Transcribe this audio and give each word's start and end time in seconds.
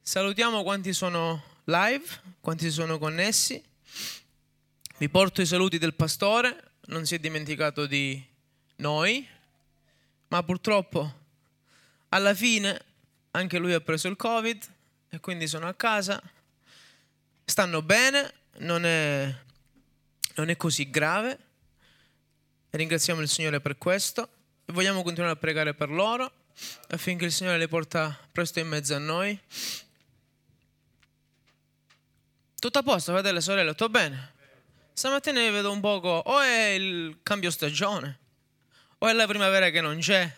Salutiamo 0.00 0.62
quanti 0.62 0.92
sono 0.92 1.42
live, 1.64 2.04
quanti 2.40 2.70
sono 2.70 2.98
connessi. 2.98 3.62
Vi 4.98 5.08
porto 5.08 5.40
i 5.40 5.46
saluti 5.46 5.78
del 5.78 5.94
pastore, 5.94 6.72
non 6.86 7.06
si 7.06 7.14
è 7.14 7.18
dimenticato 7.18 7.86
di 7.86 8.22
noi, 8.76 9.26
ma 10.28 10.42
purtroppo 10.42 11.22
alla 12.10 12.34
fine 12.34 12.80
anche 13.32 13.58
lui 13.58 13.72
ha 13.72 13.80
preso 13.80 14.08
il 14.08 14.16
Covid 14.16 14.64
e 15.08 15.20
quindi 15.20 15.48
sono 15.48 15.66
a 15.66 15.74
casa. 15.74 16.22
Stanno 17.44 17.82
bene, 17.82 18.32
non 18.58 18.84
è, 18.84 19.34
non 20.34 20.48
è 20.48 20.56
così 20.56 20.90
grave. 20.90 21.38
Ringraziamo 22.70 23.20
il 23.20 23.28
Signore 23.28 23.60
per 23.60 23.78
questo 23.78 24.28
e 24.64 24.72
vogliamo 24.72 25.02
continuare 25.02 25.34
a 25.34 25.38
pregare 25.38 25.74
per 25.74 25.90
loro 25.90 26.43
affinché 26.88 27.24
il 27.24 27.32
Signore 27.32 27.58
li 27.58 27.68
porta 27.68 28.18
presto 28.30 28.60
in 28.60 28.68
mezzo 28.68 28.94
a 28.94 28.98
noi. 28.98 29.38
Tutto 32.58 32.78
a 32.78 32.82
posto, 32.82 33.12
fratello 33.12 33.38
e 33.38 33.42
sorelle, 33.42 33.70
tutto 33.70 33.88
bene? 33.88 34.32
Stamattina 34.94 35.40
vi 35.40 35.50
vedo 35.50 35.70
un 35.70 35.80
poco, 35.80 36.08
o 36.08 36.40
è 36.40 36.68
il 36.68 37.18
cambio 37.22 37.50
stagione, 37.50 38.18
o 38.98 39.08
è 39.08 39.12
la 39.12 39.26
primavera 39.26 39.70
che 39.70 39.80
non 39.80 39.98
c'è. 39.98 40.34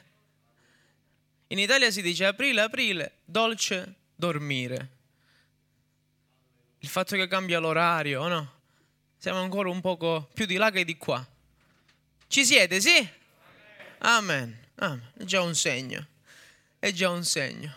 In 1.48 1.58
Italia 1.58 1.90
si 1.90 2.02
dice 2.02 2.24
aprile, 2.24 2.62
aprile, 2.62 3.18
dolce 3.24 3.94
dormire. 4.14 4.90
Il 6.78 6.88
fatto 6.88 7.16
che 7.16 7.28
cambia 7.28 7.58
l'orario, 7.58 8.26
no? 8.26 8.52
Siamo 9.18 9.40
ancora 9.40 9.68
un 9.68 9.80
poco 9.80 10.28
più 10.34 10.46
di 10.46 10.56
là 10.56 10.70
che 10.70 10.84
di 10.84 10.96
qua. 10.96 11.24
Ci 12.26 12.44
siete, 12.44 12.80
sì? 12.80 13.08
Amen. 13.98 14.64
Amen. 14.76 15.12
È 15.16 15.24
già 15.24 15.42
un 15.42 15.54
segno. 15.54 16.06
È 16.78 16.92
già 16.92 17.08
un 17.08 17.24
segno. 17.24 17.74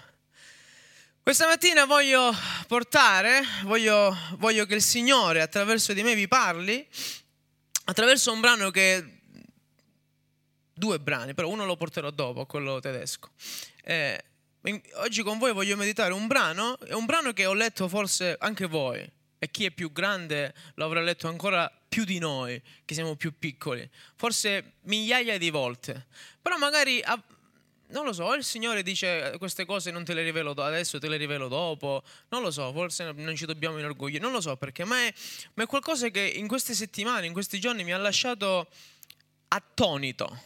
Questa 1.24 1.48
mattina 1.48 1.86
voglio 1.86 2.36
portare, 2.68 3.42
voglio, 3.64 4.16
voglio 4.38 4.66
che 4.66 4.76
il 4.76 4.82
Signore 4.82 5.42
attraverso 5.42 5.94
di 5.94 6.04
me 6.04 6.16
vi 6.16 6.28
parli, 6.28 6.86
attraverso 7.86 8.34
un 8.34 8.42
brano 8.42 8.72
che 8.72 9.22
due 10.74 11.00
brani, 11.00 11.34
però 11.34 11.48
uno 11.48 11.66
lo 11.66 11.78
porterò 11.78 12.10
dopo, 12.12 12.46
quello 12.46 12.82
tedesco. 12.82 13.30
Eh, 13.84 14.22
oggi 14.96 15.24
con 15.24 15.38
voi 15.38 15.54
voglio 15.54 15.78
meditare 15.78 16.12
un 16.12 16.28
brano, 16.28 16.78
è 16.80 16.94
un 16.94 17.06
brano 17.06 17.32
che 17.32 17.46
ho 17.46 17.54
letto 17.54 17.88
forse 17.88 18.36
anche 18.38 18.66
voi, 18.66 19.10
e 19.40 19.50
chi 19.50 19.64
è 19.64 19.72
più 19.72 19.94
grande 19.94 20.54
lo 20.76 20.84
avrà 20.84 21.02
letto 21.02 21.30
ancora 21.30 21.72
più 21.88 22.04
di 22.04 22.20
noi, 22.20 22.62
che 22.84 22.94
siamo 22.94 23.16
più 23.16 23.38
piccoli, 23.40 23.90
forse 24.18 24.74
migliaia 24.82 25.38
di 25.38 25.50
volte, 25.50 26.08
però 26.42 26.58
magari 26.58 27.02
non 27.92 28.06
lo 28.06 28.14
so, 28.14 28.34
il 28.34 28.44
Signore 28.44 28.84
dice 28.84 29.36
queste 29.38 29.66
cose 29.66 29.90
non 29.92 30.04
te 30.04 30.14
le 30.14 30.24
rivelo 30.24 30.52
adesso, 30.52 31.00
te 31.00 31.08
le 31.08 31.18
rivelo 31.18 31.48
dopo, 31.48 32.04
non 32.30 32.42
lo 32.42 32.52
so, 32.52 32.72
forse 32.72 33.12
non 33.12 33.36
ci 33.36 33.46
dobbiamo 33.46 33.80
inorgogliere, 33.80 34.24
non 34.24 34.32
lo 34.32 34.42
so 34.42 34.56
perché, 34.58 34.84
ma 34.84 34.98
è, 35.06 35.14
ma 35.56 35.64
è 35.64 35.66
qualcosa 35.66 36.10
che 36.10 36.22
in 36.22 36.48
queste 36.48 36.74
settimane, 36.74 37.26
in 37.26 37.34
questi 37.34 37.60
giorni 37.60 37.84
mi 37.84 37.92
ha 37.92 37.98
lasciato 37.98 38.68
attonito, 39.48 40.42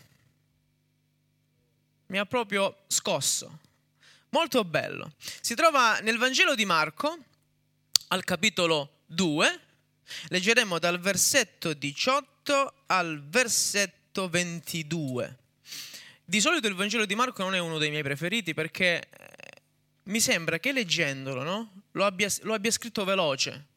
mi 2.08 2.18
ha 2.18 2.26
proprio 2.26 2.84
scosso, 2.88 3.60
molto 4.30 4.64
bello. 4.64 5.12
Si 5.42 5.54
trova 5.54 6.00
nel 6.00 6.18
Vangelo 6.18 6.56
di 6.56 6.66
Marco, 6.66 7.18
al 8.08 8.24
capitolo 8.24 9.02
2, 9.08 9.60
leggeremo 10.28 10.80
dal 10.80 11.00
versetto 11.00 11.74
18 11.74 12.74
al 12.86 13.22
versetto 13.28 14.30
22. 14.30 15.40
Di 16.26 16.40
solito 16.40 16.68
il 16.68 16.74
Vangelo 16.74 17.06
di 17.06 17.16
Marco 17.16 17.44
non 17.44 17.54
è 17.54 17.60
uno 17.60 17.78
dei 17.78 17.90
miei 17.90 18.02
preferiti 18.02 18.54
perché 18.54 19.10
eh, 19.10 19.62
mi 20.04 20.22
sembra 20.22 20.58
che 20.58 20.72
leggendolo 20.72 21.44
no? 21.44 21.84
lo, 21.92 22.06
abbia, 22.06 22.30
lo 22.44 22.54
abbia 22.54 22.72
scritto 22.72 23.04
veloce. 23.04 23.68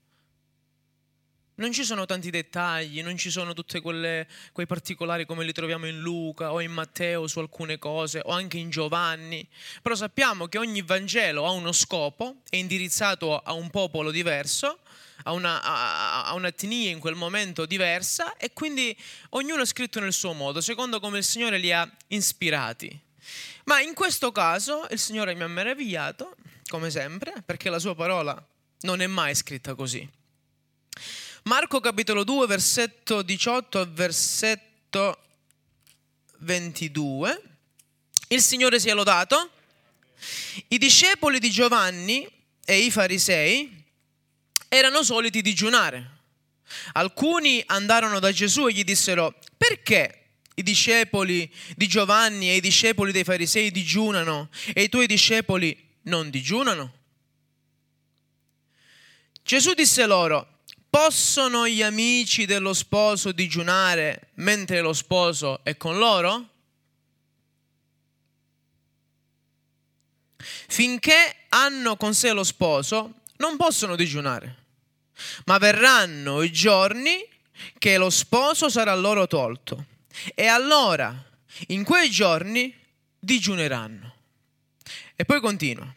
Non 1.57 1.73
ci 1.73 1.85
sono 1.85 2.05
tanti 2.05 2.31
dettagli, 2.31 3.03
non 3.03 3.17
ci 3.17 3.31
sono 3.31 3.53
tutti 3.53 3.81
quei 3.81 4.27
particolari 4.67 5.25
come 5.25 5.43
li 5.43 5.53
troviamo 5.53 5.87
in 5.87 5.99
Luca 5.99 6.53
o 6.53 6.61
in 6.61 6.71
Matteo 6.71 7.27
su 7.27 7.39
alcune 7.41 7.79
cose 7.79 8.21
o 8.23 8.31
anche 8.31 8.59
in 8.59 8.69
Giovanni. 8.69 9.47
Però 9.83 9.95
sappiamo 9.95 10.47
che 10.47 10.59
ogni 10.59 10.83
Vangelo 10.83 11.47
ha 11.47 11.51
uno 11.51 11.73
scopo, 11.73 12.43
è 12.51 12.57
indirizzato 12.57 13.39
a 13.39 13.55
un 13.55 13.71
popolo 13.71 14.11
diverso 14.11 14.81
a, 15.25 15.33
una, 15.33 15.63
a, 15.63 16.25
a 16.25 16.35
un'etnia 16.35 16.91
in 16.91 16.99
quel 16.99 17.15
momento 17.15 17.67
diversa 17.67 18.37
e 18.37 18.53
quindi 18.53 18.97
ognuno 19.31 19.63
è 19.63 19.67
scritto 19.67 20.01
nel 20.01 20.13
suo 20.13 20.33
modo, 20.33 20.61
secondo 20.61 21.01
come 21.01 21.19
il 21.19 21.25
Signore 21.25 21.59
li 21.59 21.73
ha 21.73 21.91
ispirati. 22.09 23.01
Ma 23.65 23.81
in 23.81 23.95
questo 23.95 24.31
caso 24.33 24.87
il 24.91 24.99
Signore 24.99 25.35
mi 25.35 25.43
ha 25.43 25.49
meravigliato, 25.49 26.37
come 26.69 26.91
sempre, 26.91 27.43
perché 27.45 27.69
la 27.71 27.79
sua 27.79 27.95
parola 27.95 28.41
non 28.81 29.01
è 29.01 29.07
mai 29.07 29.35
scritta 29.35 29.75
così. 29.75 30.09
Marco 31.45 31.81
capitolo 31.81 32.25
2, 32.25 32.47
versetto 32.47 33.23
18 33.23 33.79
al 33.79 33.93
versetto 33.93 35.19
22. 36.39 37.43
Il 38.29 38.43
Signore 38.43 38.81
sia 38.81 38.95
lodato. 38.95 39.51
I 40.69 40.79
discepoli 40.79 41.39
di 41.39 41.51
Giovanni 41.51 42.29
e 42.65 42.79
i 42.79 42.91
farisei 42.91 43.76
erano 44.69 45.03
soliti 45.03 45.43
digiunare. 45.43 46.15
Alcuni 46.93 47.63
andarono 47.67 48.19
da 48.19 48.33
Gesù 48.33 48.67
e 48.67 48.73
gli 48.73 48.85
dissero, 48.85 49.39
perché 49.57 50.27
i 50.55 50.63
discepoli 50.63 51.53
di 51.77 51.87
Giovanni 51.87 52.51
e 52.51 52.57
i 52.57 52.61
discepoli 52.61 53.13
dei 53.13 53.25
farisei 53.25 53.71
digiunano 53.71 54.49
e 54.73 54.83
i 54.83 54.89
tuoi 54.89 55.07
discepoli 55.07 55.77
non 56.03 56.31
digiunano? 56.31 56.95
Gesù 59.43 59.75
disse 59.75 60.07
loro, 60.07 60.61
possono 60.91 61.69
gli 61.69 61.83
amici 61.83 62.47
dello 62.47 62.73
sposo 62.73 63.31
digiunare 63.33 64.31
mentre 64.35 64.81
lo 64.81 64.93
sposo 64.93 65.61
è 65.63 65.77
con 65.77 65.99
loro? 65.99 66.49
Finché 70.69 71.37
hanno 71.51 71.97
con 71.97 72.15
sé 72.15 72.33
lo 72.33 72.43
sposo, 72.43 73.21
non 73.39 73.57
possono 73.57 73.97
digiunare, 73.97 74.65
ma 75.47 75.59
verranno 75.59 76.43
i 76.43 76.53
giorni 76.53 77.27
che 77.79 77.97
lo 77.97 78.11
sposo 78.11 78.69
sarà 78.69 78.95
loro 78.95 79.27
tolto 79.27 79.87
e 80.35 80.47
allora 80.47 81.25
in 81.69 81.85
quei 81.85 82.11
giorni 82.11 82.75
digiuneranno. 83.19 84.15
E 85.15 85.25
poi 85.25 85.41
continua. 85.41 85.93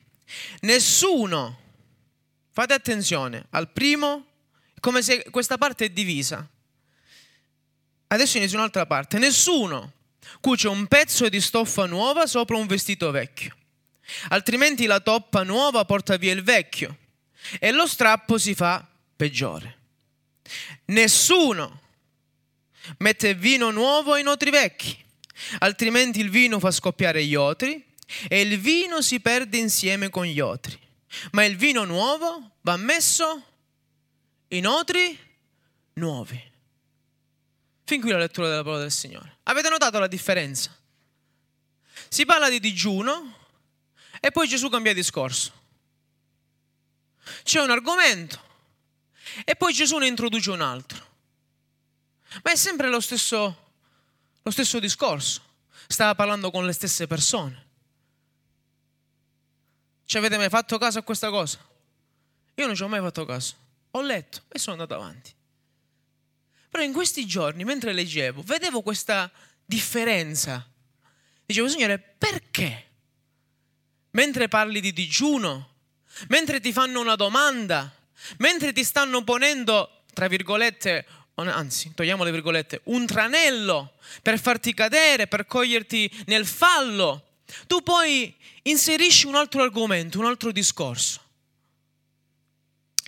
Nessuno, 0.61 1.59
fate 2.51 2.73
attenzione 2.73 3.45
al 3.51 3.69
primo, 3.69 4.25
come 4.79 5.01
se 5.01 5.25
questa 5.29 5.57
parte 5.57 5.85
è 5.85 5.89
divisa. 5.89 6.47
Adesso 8.07 8.37
inizia 8.37 8.57
un'altra 8.57 8.85
parte. 8.85 9.17
Nessuno 9.17 9.93
cuce 10.39 10.67
un 10.67 10.87
pezzo 10.87 11.27
di 11.29 11.41
stoffa 11.41 11.85
nuova 11.85 12.25
sopra 12.25 12.55
un 12.55 12.67
vestito 12.67 13.11
vecchio, 13.11 13.55
altrimenti 14.29 14.85
la 14.85 14.99
toppa 14.99 15.43
nuova 15.43 15.85
porta 15.85 16.17
via 16.17 16.31
il 16.31 16.43
vecchio 16.43 16.97
e 17.59 17.71
lo 17.71 17.87
strappo 17.87 18.37
si 18.37 18.53
fa 18.53 18.85
peggiore. 19.15 19.77
Nessuno 20.85 21.81
mette 22.97 23.35
vino 23.35 23.71
nuovo 23.71 24.15
in 24.15 24.27
otri 24.27 24.49
vecchi, 24.49 24.97
altrimenti 25.59 26.19
il 26.19 26.29
vino 26.29 26.59
fa 26.59 26.71
scoppiare 26.71 27.23
gli 27.25 27.35
otri 27.35 27.83
e 28.27 28.41
il 28.41 28.59
vino 28.59 29.01
si 29.01 29.19
perde 29.19 29.57
insieme 29.57 30.09
con 30.09 30.25
gli 30.25 30.39
otri. 30.39 30.77
Ma 31.31 31.43
il 31.43 31.55
vino 31.55 31.85
nuovo 31.85 32.57
va 32.61 32.77
messo 32.77 33.43
in 34.49 34.67
otri 34.67 35.17
nuovi. 35.93 36.41
Fin 37.83 38.01
qui 38.01 38.11
la 38.11 38.17
lettura 38.17 38.47
della 38.47 38.61
parola 38.61 38.81
del 38.81 38.91
Signore. 38.91 39.37
Avete 39.43 39.69
notato 39.69 39.97
la 39.97 40.07
differenza? 40.07 40.75
Si 42.07 42.25
parla 42.25 42.49
di 42.49 42.59
digiuno 42.59 43.35
e 44.19 44.31
poi 44.31 44.47
Gesù 44.47 44.69
cambia 44.69 44.93
discorso 44.93 45.58
c'è 47.43 47.61
un 47.61 47.69
argomento 47.69 48.47
e 49.45 49.55
poi 49.55 49.73
Gesù 49.73 49.97
ne 49.97 50.07
introduce 50.07 50.51
un 50.51 50.61
altro. 50.61 51.07
Ma 52.43 52.51
è 52.51 52.55
sempre 52.55 52.89
lo 52.89 52.99
stesso, 52.99 53.71
lo 54.41 54.51
stesso 54.51 54.79
discorso. 54.79 55.41
Stava 55.87 56.13
parlando 56.15 56.51
con 56.51 56.65
le 56.65 56.73
stesse 56.73 57.07
persone. 57.07 57.67
Ci 60.05 60.17
avete 60.17 60.37
mai 60.37 60.49
fatto 60.49 60.77
caso 60.77 60.99
a 60.99 61.03
questa 61.03 61.29
cosa? 61.29 61.57
Io 62.55 62.65
non 62.65 62.75
ci 62.75 62.83
ho 62.83 62.87
mai 62.87 62.99
fatto 62.99 63.25
caso. 63.25 63.55
Ho 63.91 64.01
letto 64.01 64.43
e 64.49 64.59
sono 64.59 64.81
andato 64.81 64.99
avanti. 64.99 65.33
Però 66.69 66.83
in 66.83 66.93
questi 66.93 67.25
giorni, 67.25 67.63
mentre 67.63 67.93
leggevo, 67.93 68.43
vedevo 68.43 68.81
questa 68.81 69.31
differenza. 69.65 70.67
Dicevo, 71.45 71.67
Signore, 71.67 71.97
perché? 71.97 72.87
Mentre 74.11 74.47
parli 74.47 74.79
di 74.81 74.93
digiuno, 74.93 75.77
mentre 76.27 76.59
ti 76.59 76.71
fanno 76.71 76.99
una 76.99 77.15
domanda, 77.15 77.91
mentre 78.37 78.73
ti 78.73 78.83
stanno 78.83 79.23
ponendo, 79.23 80.03
tra 80.13 80.27
virgolette, 80.27 81.05
anzi, 81.35 81.93
togliamo 81.93 82.23
le 82.23 82.31
virgolette, 82.31 82.81
un 82.85 83.05
tranello 83.05 83.93
per 84.21 84.39
farti 84.39 84.73
cadere, 84.73 85.27
per 85.27 85.45
coglierti 85.45 86.23
nel 86.25 86.45
fallo. 86.45 87.25
tu 87.67 87.81
poi 87.81 88.35
inserisci 88.63 89.25
un 89.25 89.35
altro 89.35 89.63
argomento, 89.63 90.19
un 90.19 90.25
altro 90.25 90.51
discorso. 90.51 91.21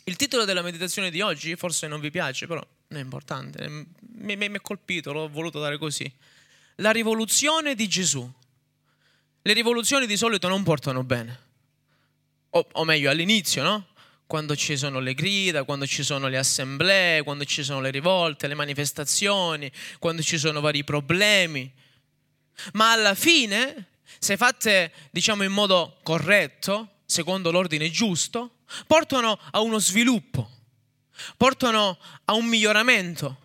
Il 0.05 0.15
titolo 0.15 0.45
della 0.45 0.61
meditazione 0.61 1.11
di 1.11 1.21
oggi 1.21 1.55
forse 1.55 1.87
non 1.87 1.99
vi 1.99 2.09
piace, 2.09 2.47
però 2.47 2.65
è 2.87 2.97
importante, 2.97 3.67
mi, 3.67 4.35
mi, 4.35 4.49
mi 4.49 4.57
è 4.57 4.61
colpito, 4.61 5.13
l'ho 5.13 5.29
voluto 5.29 5.59
dare 5.59 5.77
così. 5.77 6.11
La 6.77 6.91
rivoluzione 6.91 7.75
di 7.75 7.87
Gesù. 7.87 8.29
Le 9.43 9.53
rivoluzioni 9.53 10.05
di 10.05 10.17
solito 10.17 10.47
non 10.47 10.63
portano 10.63 11.03
bene, 11.03 11.39
o, 12.51 12.67
o 12.71 12.83
meglio 12.83 13.09
all'inizio, 13.09 13.63
no? 13.63 13.87
Quando 14.25 14.55
ci 14.55 14.77
sono 14.77 14.99
le 14.99 15.13
grida, 15.13 15.63
quando 15.63 15.85
ci 15.85 16.03
sono 16.03 16.27
le 16.27 16.37
assemblee, 16.37 17.23
quando 17.23 17.43
ci 17.43 17.63
sono 17.63 17.81
le 17.81 17.91
rivolte, 17.91 18.47
le 18.47 18.53
manifestazioni, 18.53 19.69
quando 19.99 20.21
ci 20.21 20.37
sono 20.37 20.61
vari 20.61 20.85
problemi. 20.85 21.69
Ma 22.73 22.93
alla 22.93 23.13
fine, 23.13 23.89
se 24.19 24.37
fatte 24.37 24.93
diciamo 25.11 25.43
in 25.43 25.51
modo 25.51 25.97
corretto, 26.01 26.99
secondo 27.05 27.51
l'ordine 27.51 27.89
giusto, 27.89 28.59
portano 28.87 29.37
a 29.51 29.59
uno 29.59 29.79
sviluppo, 29.79 30.49
portano 31.35 31.97
a 32.25 32.33
un 32.33 32.45
miglioramento. 32.45 33.37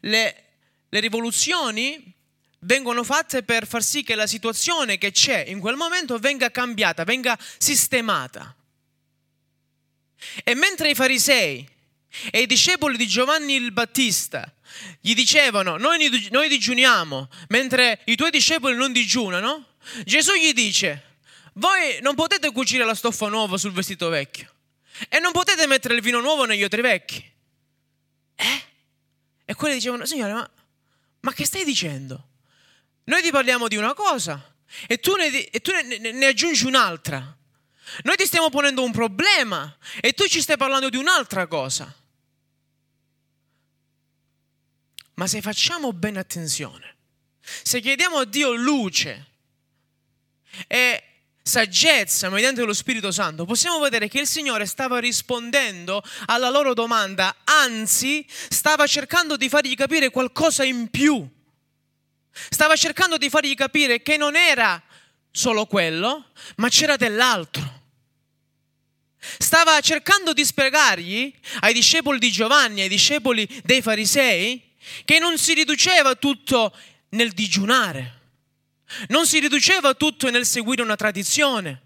Le, 0.00 0.44
le 0.88 1.00
rivoluzioni 1.00 2.14
vengono 2.60 3.04
fatte 3.04 3.42
per 3.42 3.66
far 3.66 3.82
sì 3.82 4.02
che 4.02 4.14
la 4.14 4.26
situazione 4.26 4.98
che 4.98 5.12
c'è 5.12 5.44
in 5.46 5.60
quel 5.60 5.76
momento 5.76 6.18
venga 6.18 6.50
cambiata, 6.50 7.04
venga 7.04 7.38
sistemata. 7.58 8.54
E 10.44 10.54
mentre 10.54 10.90
i 10.90 10.94
farisei 10.94 11.66
e 12.30 12.40
i 12.40 12.46
discepoli 12.46 12.96
di 12.96 13.06
Giovanni 13.06 13.54
il 13.54 13.72
Battista 13.72 14.52
gli 15.00 15.14
dicevano 15.14 15.76
noi, 15.76 16.28
noi 16.30 16.48
digiuniamo 16.48 17.28
mentre 17.48 18.00
i 18.06 18.16
tuoi 18.16 18.30
discepoli 18.30 18.76
non 18.76 18.92
digiunano, 18.92 19.76
Gesù 20.04 20.32
gli 20.34 20.52
dice 20.52 21.16
voi 21.54 21.98
non 22.02 22.14
potete 22.14 22.52
cucire 22.52 22.84
la 22.84 22.94
stoffa 22.94 23.28
nuova 23.28 23.56
sul 23.56 23.72
vestito 23.72 24.08
vecchio 24.08 24.52
e 25.08 25.18
non 25.18 25.32
potete 25.32 25.66
mettere 25.66 25.94
il 25.94 26.02
vino 26.02 26.20
nuovo 26.20 26.44
negli 26.44 26.64
otri 26.64 26.82
vecchi. 26.82 27.24
Eh? 28.34 28.62
E 29.44 29.54
quelli 29.54 29.74
dicevano, 29.74 30.04
Signore, 30.04 30.32
ma, 30.32 30.50
ma 31.20 31.32
che 31.32 31.44
stai 31.44 31.64
dicendo? 31.64 32.28
Noi 33.04 33.22
ti 33.22 33.30
parliamo 33.30 33.68
di 33.68 33.76
una 33.76 33.94
cosa 33.94 34.54
e 34.86 34.98
tu, 34.98 35.16
ne, 35.16 35.48
e 35.50 35.60
tu 35.60 35.72
ne, 35.72 35.98
ne, 35.98 36.12
ne 36.12 36.26
aggiungi 36.26 36.66
un'altra. 36.66 37.36
Noi 38.02 38.16
ti 38.16 38.24
stiamo 38.24 38.50
ponendo 38.50 38.84
un 38.84 38.92
problema 38.92 39.76
e 40.00 40.12
tu 40.12 40.26
ci 40.26 40.40
stai 40.40 40.56
parlando 40.56 40.88
di 40.88 40.96
un'altra 40.96 41.46
cosa. 41.46 41.92
Ma 45.14 45.26
se 45.26 45.40
facciamo 45.42 45.92
bene 45.92 46.18
attenzione, 46.18 46.96
se 47.40 47.80
chiediamo 47.80 48.18
a 48.18 48.24
Dio 48.24 48.52
luce 48.54 49.26
e 50.66 51.04
saggezza 51.42 52.30
mediante 52.30 52.62
lo 52.62 52.72
Spirito 52.72 53.10
Santo, 53.10 53.44
possiamo 53.44 53.80
vedere 53.80 54.08
che 54.08 54.20
il 54.20 54.26
Signore 54.26 54.66
stava 54.66 54.98
rispondendo 54.98 56.02
alla 56.26 56.48
loro 56.48 56.74
domanda, 56.74 57.36
anzi 57.44 58.24
stava 58.28 58.86
cercando 58.86 59.36
di 59.36 59.48
fargli 59.48 59.74
capire 59.74 60.10
qualcosa 60.10 60.64
in 60.64 60.88
più. 60.88 61.28
Stava 62.32 62.76
cercando 62.76 63.16
di 63.16 63.28
fargli 63.28 63.54
capire 63.54 64.02
che 64.02 64.16
non 64.16 64.36
era 64.36 64.82
solo 65.30 65.66
quello, 65.66 66.30
ma 66.56 66.68
c'era 66.68 66.96
dell'altro. 66.96 67.78
Stava 69.38 69.78
cercando 69.80 70.32
di 70.32 70.44
spiegargli 70.44 71.32
ai 71.60 71.74
discepoli 71.74 72.18
di 72.18 72.30
Giovanni, 72.30 72.82
ai 72.82 72.88
discepoli 72.88 73.46
dei 73.64 73.82
farisei, 73.82 74.62
che 75.04 75.18
non 75.18 75.36
si 75.38 75.52
riduceva 75.54 76.14
tutto 76.14 76.74
nel 77.10 77.32
digiunare, 77.32 78.18
non 79.08 79.26
si 79.26 79.38
riduceva 79.38 79.94
tutto 79.94 80.30
nel 80.30 80.46
seguire 80.46 80.82
una 80.82 80.96
tradizione, 80.96 81.82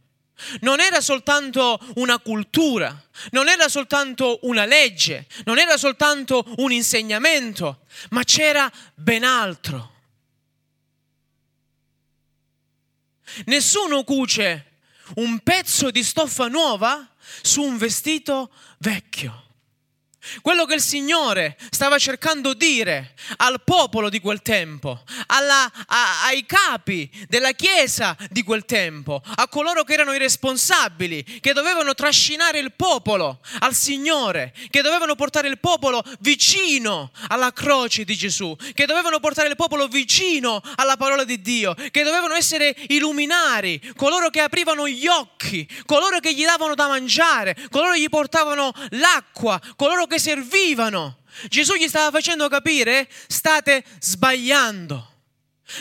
non 0.60 0.80
era 0.80 1.00
soltanto 1.00 1.78
una 1.96 2.18
cultura, 2.18 3.02
non 3.30 3.48
era 3.48 3.68
soltanto 3.68 4.38
una 4.42 4.64
legge, 4.64 5.26
non 5.44 5.58
era 5.58 5.76
soltanto 5.76 6.44
un 6.58 6.72
insegnamento, 6.72 7.80
ma 8.10 8.22
c'era 8.22 8.70
ben 8.94 9.24
altro. 9.24 9.93
Nessuno 13.46 14.04
cuce 14.04 14.72
un 15.16 15.38
pezzo 15.40 15.90
di 15.90 16.02
stoffa 16.02 16.48
nuova 16.48 17.08
su 17.42 17.62
un 17.62 17.76
vestito 17.76 18.50
vecchio. 18.78 19.42
Quello 20.42 20.64
che 20.64 20.74
il 20.74 20.82
Signore 20.82 21.56
stava 21.70 21.98
cercando 21.98 22.52
di 22.52 22.62
dire 22.64 23.14
al 23.36 23.62
popolo 23.62 24.08
di 24.08 24.20
quel 24.20 24.40
tempo, 24.40 25.02
alla, 25.26 25.70
a, 25.86 26.24
ai 26.24 26.46
capi 26.46 27.10
della 27.28 27.52
Chiesa 27.52 28.16
di 28.30 28.42
quel 28.42 28.64
tempo, 28.64 29.20
a 29.36 29.48
coloro 29.48 29.84
che 29.84 29.92
erano 29.92 30.14
i 30.14 30.18
responsabili, 30.18 31.40
che 31.40 31.52
dovevano 31.52 31.92
trascinare 31.92 32.58
il 32.58 32.72
popolo 32.72 33.40
al 33.60 33.74
Signore, 33.74 34.54
che 34.70 34.80
dovevano 34.80 35.14
portare 35.14 35.48
il 35.48 35.58
popolo 35.58 36.02
vicino 36.20 37.10
alla 37.28 37.52
croce 37.52 38.04
di 38.04 38.16
Gesù, 38.16 38.56
che 38.72 38.86
dovevano 38.86 39.20
portare 39.20 39.48
il 39.48 39.56
popolo 39.56 39.86
vicino 39.86 40.62
alla 40.76 40.96
parola 40.96 41.24
di 41.24 41.40
Dio, 41.42 41.74
che 41.74 42.02
dovevano 42.02 42.34
essere 42.34 42.74
i 42.88 42.98
luminari, 42.98 43.80
coloro 43.94 44.30
che 44.30 44.40
aprivano 44.40 44.88
gli 44.88 45.06
occhi, 45.06 45.68
coloro 45.84 46.18
che 46.20 46.34
gli 46.34 46.44
davano 46.44 46.74
da 46.74 46.88
mangiare, 46.88 47.56
coloro 47.70 47.92
che 47.92 48.00
gli 48.00 48.08
portavano 48.08 48.72
l'acqua, 48.90 49.60
coloro 49.76 50.06
che 50.06 50.13
che 50.14 50.20
servivano. 50.20 51.18
Gesù 51.48 51.74
gli 51.74 51.88
stava 51.88 52.10
facendo 52.16 52.48
capire, 52.48 53.08
state 53.26 53.84
sbagliando. 53.98 55.10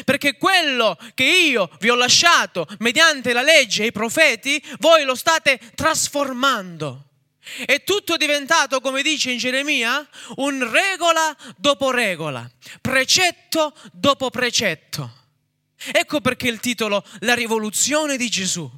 Perché 0.06 0.38
quello 0.38 0.98
che 1.14 1.24
io 1.24 1.70
vi 1.80 1.90
ho 1.90 1.96
lasciato 1.96 2.66
mediante 2.80 3.34
la 3.34 3.42
legge 3.42 3.84
e 3.84 3.88
i 3.88 3.92
profeti, 3.92 4.64
voi 4.80 5.04
lo 5.04 5.16
state 5.16 5.60
trasformando. 5.76 7.10
È 7.66 7.84
tutto 7.84 8.16
diventato, 8.16 8.80
come 8.80 9.02
dice 9.02 9.32
in 9.32 9.38
Geremia, 9.38 10.08
un 10.38 10.72
regola 10.72 11.36
dopo 11.58 11.92
regola, 11.92 12.50
precetto 12.80 13.76
dopo 13.92 14.30
precetto. 14.30 15.22
Ecco 15.92 16.22
perché 16.22 16.48
il 16.48 16.62
titolo 16.62 17.04
La 17.20 17.34
rivoluzione 17.34 18.16
di 18.16 18.30
Gesù. 18.30 18.72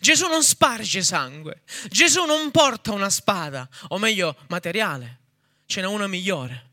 Gesù 0.00 0.26
non 0.26 0.42
sparge 0.42 1.02
sangue, 1.02 1.62
Gesù 1.88 2.24
non 2.24 2.50
porta 2.50 2.92
una 2.92 3.10
spada, 3.10 3.68
o 3.88 3.98
meglio 3.98 4.36
materiale, 4.48 5.20
ce 5.66 5.80
n'è 5.80 5.86
una 5.86 6.06
migliore. 6.06 6.72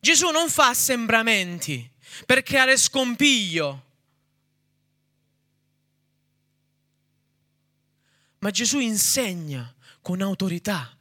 Gesù 0.00 0.30
non 0.30 0.48
fa 0.48 0.68
assembramenti 0.68 1.90
per 2.24 2.42
creare 2.42 2.76
scompiglio, 2.76 3.84
ma 8.38 8.50
Gesù 8.50 8.78
insegna 8.78 9.74
con 10.00 10.20
autorità. 10.20 10.95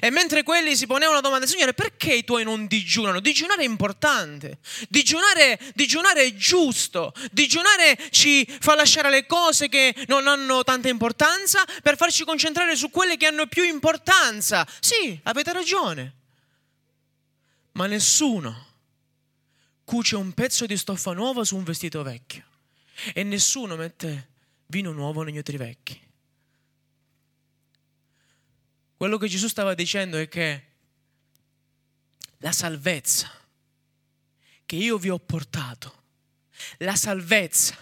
E 0.00 0.10
mentre 0.10 0.42
quelli 0.42 0.76
si 0.76 0.86
ponevano 0.86 1.14
la 1.14 1.20
domanda, 1.20 1.46
Signore, 1.46 1.74
perché 1.74 2.12
i 2.12 2.24
tuoi 2.24 2.44
non 2.44 2.66
digiunano? 2.66 3.20
Digiunare 3.20 3.62
è 3.62 3.66
importante, 3.66 4.58
digiunare, 4.88 5.60
digiunare 5.74 6.22
è 6.24 6.34
giusto, 6.34 7.12
digiunare 7.30 7.96
ci 8.10 8.46
fa 8.60 8.74
lasciare 8.74 9.10
le 9.10 9.26
cose 9.26 9.68
che 9.68 9.94
non 10.08 10.26
hanno 10.26 10.64
tanta 10.64 10.88
importanza 10.88 11.64
per 11.82 11.96
farci 11.96 12.24
concentrare 12.24 12.74
su 12.74 12.90
quelle 12.90 13.16
che 13.16 13.26
hanno 13.26 13.46
più 13.46 13.62
importanza. 13.62 14.66
Sì, 14.80 15.18
avete 15.22 15.52
ragione, 15.52 16.14
ma 17.72 17.86
nessuno 17.86 18.64
cuce 19.84 20.16
un 20.16 20.32
pezzo 20.32 20.66
di 20.66 20.76
stoffa 20.76 21.12
nuova 21.12 21.44
su 21.44 21.56
un 21.56 21.62
vestito 21.62 22.02
vecchio 22.02 22.44
e 23.14 23.22
nessuno 23.22 23.76
mette 23.76 24.30
vino 24.66 24.90
nuovo 24.90 25.22
negli 25.22 25.38
otri 25.38 25.56
vecchi. 25.56 26.05
Quello 28.96 29.18
che 29.18 29.28
Gesù 29.28 29.48
stava 29.48 29.74
dicendo 29.74 30.16
è 30.16 30.26
che 30.26 30.64
la 32.38 32.52
salvezza 32.52 33.30
che 34.64 34.76
io 34.76 34.96
vi 34.96 35.10
ho 35.10 35.18
portato, 35.18 36.02
la 36.78 36.96
salvezza 36.96 37.76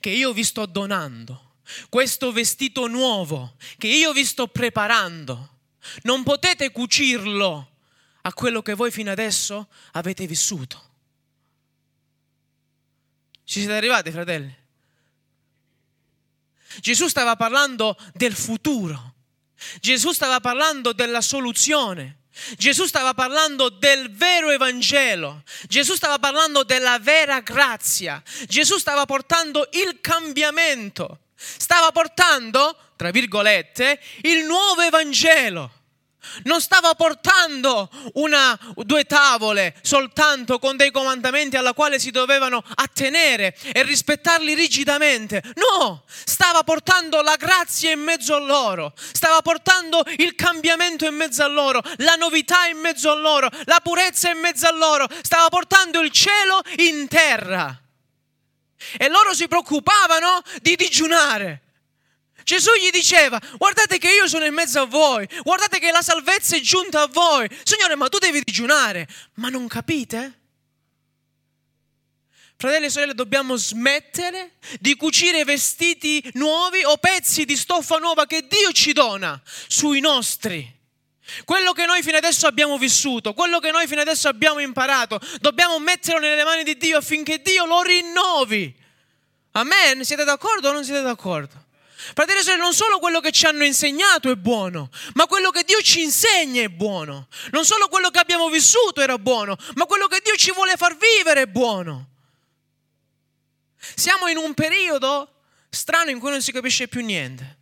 che 0.00 0.10
io 0.10 0.32
vi 0.32 0.42
sto 0.42 0.66
donando, 0.66 1.54
questo 1.88 2.32
vestito 2.32 2.88
nuovo 2.88 3.56
che 3.78 3.86
io 3.86 4.12
vi 4.12 4.24
sto 4.24 4.48
preparando, 4.48 5.58
non 6.02 6.24
potete 6.24 6.72
cucirlo 6.72 7.76
a 8.22 8.32
quello 8.32 8.60
che 8.60 8.74
voi 8.74 8.90
fino 8.90 9.10
adesso 9.10 9.68
avete 9.92 10.26
vissuto. 10.26 10.88
Ci 13.44 13.60
siete 13.60 13.74
arrivati, 13.74 14.10
fratelli? 14.10 14.58
Gesù 16.80 17.08
stava 17.08 17.36
parlando 17.36 17.96
del 18.14 18.34
futuro 18.34 19.14
Gesù 19.80 20.12
stava 20.12 20.40
parlando 20.40 20.92
della 20.92 21.20
soluzione. 21.20 22.16
Gesù 22.56 22.86
stava 22.86 23.12
parlando 23.12 23.68
del 23.68 24.10
vero 24.12 24.50
Evangelo, 24.50 25.42
Gesù 25.68 25.94
stava 25.94 26.18
parlando 26.18 26.62
della 26.62 26.98
vera 26.98 27.40
grazia, 27.40 28.22
Gesù 28.46 28.78
stava 28.78 29.04
portando 29.04 29.68
il 29.72 29.98
cambiamento, 30.00 31.18
stava 31.34 31.90
portando, 31.92 32.76
tra 32.96 33.10
virgolette, 33.10 34.00
il 34.22 34.44
nuovo 34.44 34.80
Evangelo. 34.80 35.79
Non 36.44 36.60
stava 36.60 36.94
portando 36.94 37.90
una, 38.14 38.58
due 38.76 39.04
tavole 39.04 39.74
soltanto 39.82 40.58
con 40.58 40.76
dei 40.76 40.90
comandamenti 40.90 41.56
alla 41.56 41.72
quale 41.72 41.98
si 41.98 42.10
dovevano 42.10 42.62
attenere 42.74 43.56
e 43.72 43.82
rispettarli 43.82 44.54
rigidamente. 44.54 45.42
No, 45.54 46.04
stava 46.06 46.62
portando 46.62 47.22
la 47.22 47.36
grazia 47.36 47.90
in 47.90 48.00
mezzo 48.00 48.34
a 48.34 48.38
loro, 48.38 48.92
stava 49.12 49.40
portando 49.42 50.02
il 50.18 50.34
cambiamento 50.34 51.06
in 51.06 51.14
mezzo 51.14 51.42
a 51.42 51.48
loro, 51.48 51.82
la 51.96 52.14
novità 52.14 52.66
in 52.66 52.78
mezzo 52.78 53.10
a 53.10 53.14
loro, 53.14 53.48
la 53.64 53.80
purezza 53.82 54.30
in 54.30 54.38
mezzo 54.38 54.66
a 54.66 54.72
loro, 54.72 55.06
stava 55.22 55.48
portando 55.48 56.00
il 56.00 56.10
cielo 56.10 56.60
in 56.76 57.08
terra. 57.08 57.78
E 58.96 59.08
loro 59.08 59.34
si 59.34 59.46
preoccupavano 59.46 60.42
di 60.62 60.74
digiunare. 60.74 61.69
Gesù 62.50 62.72
gli 62.72 62.90
diceva, 62.90 63.40
guardate 63.58 63.98
che 63.98 64.10
io 64.10 64.26
sono 64.26 64.44
in 64.44 64.52
mezzo 64.52 64.80
a 64.80 64.84
voi, 64.84 65.24
guardate 65.44 65.78
che 65.78 65.92
la 65.92 66.02
salvezza 66.02 66.56
è 66.56 66.60
giunta 66.60 67.02
a 67.02 67.06
voi. 67.06 67.48
Signore, 67.62 67.94
ma 67.94 68.08
tu 68.08 68.18
devi 68.18 68.40
digiunare. 68.42 69.06
Ma 69.34 69.50
non 69.50 69.68
capite? 69.68 70.40
Fratelli 72.56 72.86
e 72.86 72.90
sorelle, 72.90 73.14
dobbiamo 73.14 73.54
smettere 73.54 74.54
di 74.80 74.96
cucire 74.96 75.44
vestiti 75.44 76.28
nuovi 76.34 76.82
o 76.82 76.96
pezzi 76.96 77.44
di 77.44 77.56
stoffa 77.56 77.98
nuova 77.98 78.26
che 78.26 78.44
Dio 78.48 78.72
ci 78.72 78.92
dona 78.92 79.40
sui 79.68 80.00
nostri. 80.00 80.78
Quello 81.44 81.70
che 81.70 81.86
noi 81.86 82.02
fino 82.02 82.16
adesso 82.16 82.48
abbiamo 82.48 82.78
vissuto, 82.78 83.32
quello 83.32 83.60
che 83.60 83.70
noi 83.70 83.86
fino 83.86 84.00
adesso 84.00 84.26
abbiamo 84.26 84.58
imparato, 84.58 85.20
dobbiamo 85.38 85.78
metterlo 85.78 86.18
nelle 86.18 86.42
mani 86.42 86.64
di 86.64 86.76
Dio 86.76 86.98
affinché 86.98 87.40
Dio 87.42 87.64
lo 87.64 87.80
rinnovi. 87.82 88.74
Amen? 89.52 90.04
Siete 90.04 90.24
d'accordo 90.24 90.70
o 90.70 90.72
non 90.72 90.84
siete 90.84 91.02
d'accordo? 91.02 91.68
Fratelli 92.14 92.40
e 92.40 92.42
sorelle, 92.42 92.62
non 92.62 92.74
solo 92.74 92.98
quello 92.98 93.20
che 93.20 93.30
ci 93.30 93.46
hanno 93.46 93.64
insegnato 93.64 94.30
è 94.30 94.34
buono, 94.34 94.90
ma 95.14 95.26
quello 95.26 95.50
che 95.50 95.64
Dio 95.64 95.80
ci 95.80 96.02
insegna 96.02 96.62
è 96.62 96.68
buono. 96.68 97.28
Non 97.50 97.64
solo 97.64 97.88
quello 97.88 98.10
che 98.10 98.18
abbiamo 98.18 98.48
vissuto 98.48 99.00
era 99.00 99.18
buono, 99.18 99.56
ma 99.74 99.86
quello 99.86 100.06
che 100.06 100.20
Dio 100.22 100.34
ci 100.34 100.52
vuole 100.52 100.76
far 100.76 100.96
vivere 100.96 101.42
è 101.42 101.46
buono. 101.46 102.08
Siamo 103.94 104.28
in 104.28 104.36
un 104.36 104.54
periodo 104.54 105.34
strano 105.70 106.10
in 106.10 106.18
cui 106.18 106.30
non 106.30 106.42
si 106.42 106.52
capisce 106.52 106.88
più 106.88 107.02
niente. 107.02 107.58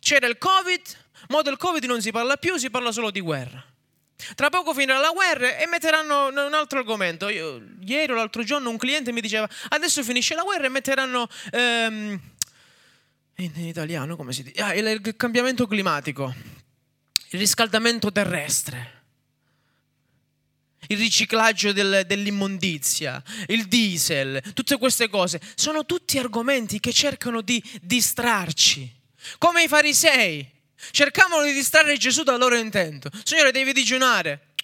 C'era 0.00 0.26
il 0.26 0.38
Covid, 0.38 0.80
ma 1.28 1.42
del 1.42 1.56
Covid 1.56 1.84
non 1.84 2.00
si 2.00 2.10
parla 2.10 2.36
più, 2.36 2.56
si 2.56 2.70
parla 2.70 2.92
solo 2.92 3.10
di 3.10 3.20
guerra. 3.20 3.64
Tra 4.34 4.50
poco 4.50 4.74
finirà 4.74 4.98
la 4.98 5.10
guerra 5.10 5.56
e 5.56 5.66
metteranno 5.66 6.26
un 6.26 6.54
altro 6.54 6.80
argomento. 6.80 7.28
Io, 7.28 7.62
ieri 7.84 8.12
o 8.12 8.16
l'altro 8.16 8.42
giorno 8.42 8.68
un 8.68 8.76
cliente 8.76 9.12
mi 9.12 9.20
diceva 9.20 9.48
adesso 9.68 10.02
finisce 10.02 10.34
la 10.34 10.42
guerra 10.42 10.66
e 10.66 10.70
metteranno... 10.70 11.28
Ehm, 11.52 12.20
in, 13.40 13.52
italiano 13.56 14.16
come 14.16 14.32
si 14.32 14.42
dice? 14.42 14.60
Ah, 14.60 14.74
il, 14.74 15.14
cambiamento 15.16 15.66
climatico, 15.66 16.34
il 17.30 17.38
riscaldamento 17.38 18.10
terrestre 18.10 18.96
il 20.90 20.96
riciclaggio 20.96 21.72
del, 21.72 22.04
dell'immondizia, 22.06 23.22
il 23.48 23.66
diesel, 23.66 24.40
tutte 24.54 24.78
queste 24.78 25.08
cose, 25.08 25.40
sono 25.54 25.84
tutti 25.84 26.18
argomenti 26.18 26.80
che 26.80 26.92
cercano 26.92 27.40
di 27.42 27.62
distrarci. 27.82 28.90
Come 29.36 29.64
i 29.64 29.68
farisei 29.68 30.50
cercavano 30.90 31.44
di 31.44 31.52
distrarre 31.52 31.96
Gesù 31.98 32.22
dal 32.22 32.38
loro 32.38 32.56
intento. 32.56 33.10
Signore, 33.22 33.52
devi 33.52 33.72
digiunare. 33.72 34.54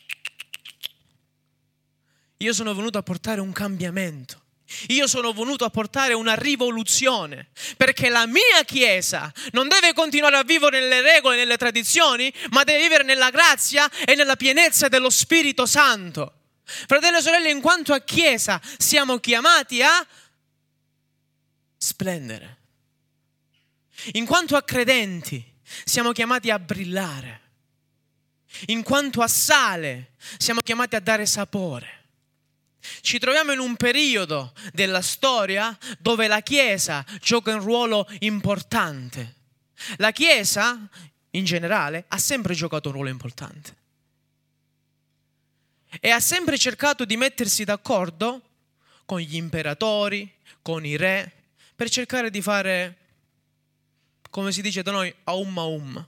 Io 2.39 2.53
sono 2.53 2.75
venuto 2.75 2.97
a 2.97 3.03
portare 3.03 3.41
un 3.41 3.53
cambiamento. 3.53 4.44
Io 4.89 5.07
sono 5.07 5.33
venuto 5.33 5.65
a 5.65 5.71
portare 5.71 6.15
una 6.15 6.35
rivoluzione, 6.35 7.49
perché 7.77 8.09
la 8.09 8.27
mia 8.27 8.63
Chiesa 8.65 9.33
non 9.53 9.69
deve 9.69 9.93
continuare 9.93 10.37
a 10.37 10.43
vivere 10.43 10.81
nelle 10.81 11.01
regole, 11.01 11.37
nelle 11.37 11.57
tradizioni, 11.57 12.33
ma 12.51 12.65
deve 12.65 12.83
vivere 12.83 13.05
nella 13.05 13.31
grazia 13.31 13.91
e 14.05 14.15
nella 14.15 14.37
pienezza 14.37 14.89
dello 14.89 15.11
Spirito 15.11 15.67
Santo. 15.67 16.41
Fratelli 16.65 17.19
e 17.19 17.21
sorelle, 17.21 17.51
in 17.51 17.61
quanto 17.61 17.93
a 17.93 18.01
Chiesa 18.01 18.61
siamo 18.79 19.19
chiamati 19.19 19.83
a 19.83 20.07
splendere. 21.77 22.59
In 24.13 24.27
quanto 24.27 24.57
a 24.57 24.63
credenti 24.63 25.43
siamo 25.85 26.13
chiamati 26.13 26.51
a 26.51 26.59
brillare. 26.59 27.41
In 28.67 28.83
quanto 28.83 29.21
a 29.21 29.29
sale 29.29 30.13
siamo 30.39 30.61
chiamati 30.61 30.97
a 30.97 31.01
dare 31.01 31.27
sapore. 31.27 32.04
Ci 33.01 33.19
troviamo 33.19 33.53
in 33.53 33.59
un 33.59 33.77
periodo 33.77 34.53
della 34.73 35.01
storia 35.01 35.77
dove 35.99 36.27
la 36.27 36.41
Chiesa 36.41 37.05
gioca 37.21 37.55
un 37.55 37.61
ruolo 37.61 38.07
importante. 38.21 39.35
La 39.97 40.11
Chiesa, 40.13 40.89
in 41.31 41.45
generale, 41.45 42.05
ha 42.09 42.19
sempre 42.19 42.55
giocato 42.55 42.89
un 42.89 42.95
ruolo 42.95 43.11
importante. 43.11 43.77
E 46.01 46.11
ha 46.11 46.21
sempre 46.21 46.59
cercato 46.59 47.05
di 47.05 47.17
mettersi 47.17 47.65
d'accordo 47.65 48.43
con 49.05 49.21
gli 49.21 49.37
imperatori, 49.37 50.33
con 50.63 50.85
i 50.85 50.97
re, 50.97 51.31
per 51.75 51.89
cercare 51.91 52.31
di 52.31 52.41
fare, 52.41 52.97
come 54.31 54.53
si 54.53 54.63
dice 54.63 54.83
da 54.83 54.91
noi, 54.91 55.15
aum 55.25 55.59
aum. 55.59 56.07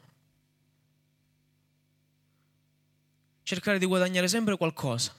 Cercare 3.42 3.78
di 3.78 3.86
guadagnare 3.86 4.28
sempre 4.28 4.56
qualcosa. 4.56 5.14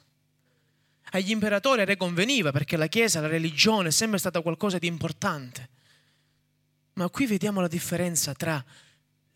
Agli 1.12 1.32
imperatori 1.32 1.82
a 1.82 1.86
re 1.86 1.96
conveniva 1.96 2.52
perché 2.52 2.76
la 2.76 2.88
Chiesa, 2.88 3.22
la 3.22 3.28
religione 3.28 3.90
è 3.90 3.92
sempre 3.92 4.20
stata 4.20 4.42
qualcosa 4.42 4.78
di 4.78 4.88
importante. 4.88 5.70
Ma 6.94 7.10
qui 7.10 7.26
vediamo 7.26 7.62
la 7.62 7.68
differenza 7.68 8.34
tra 8.34 8.64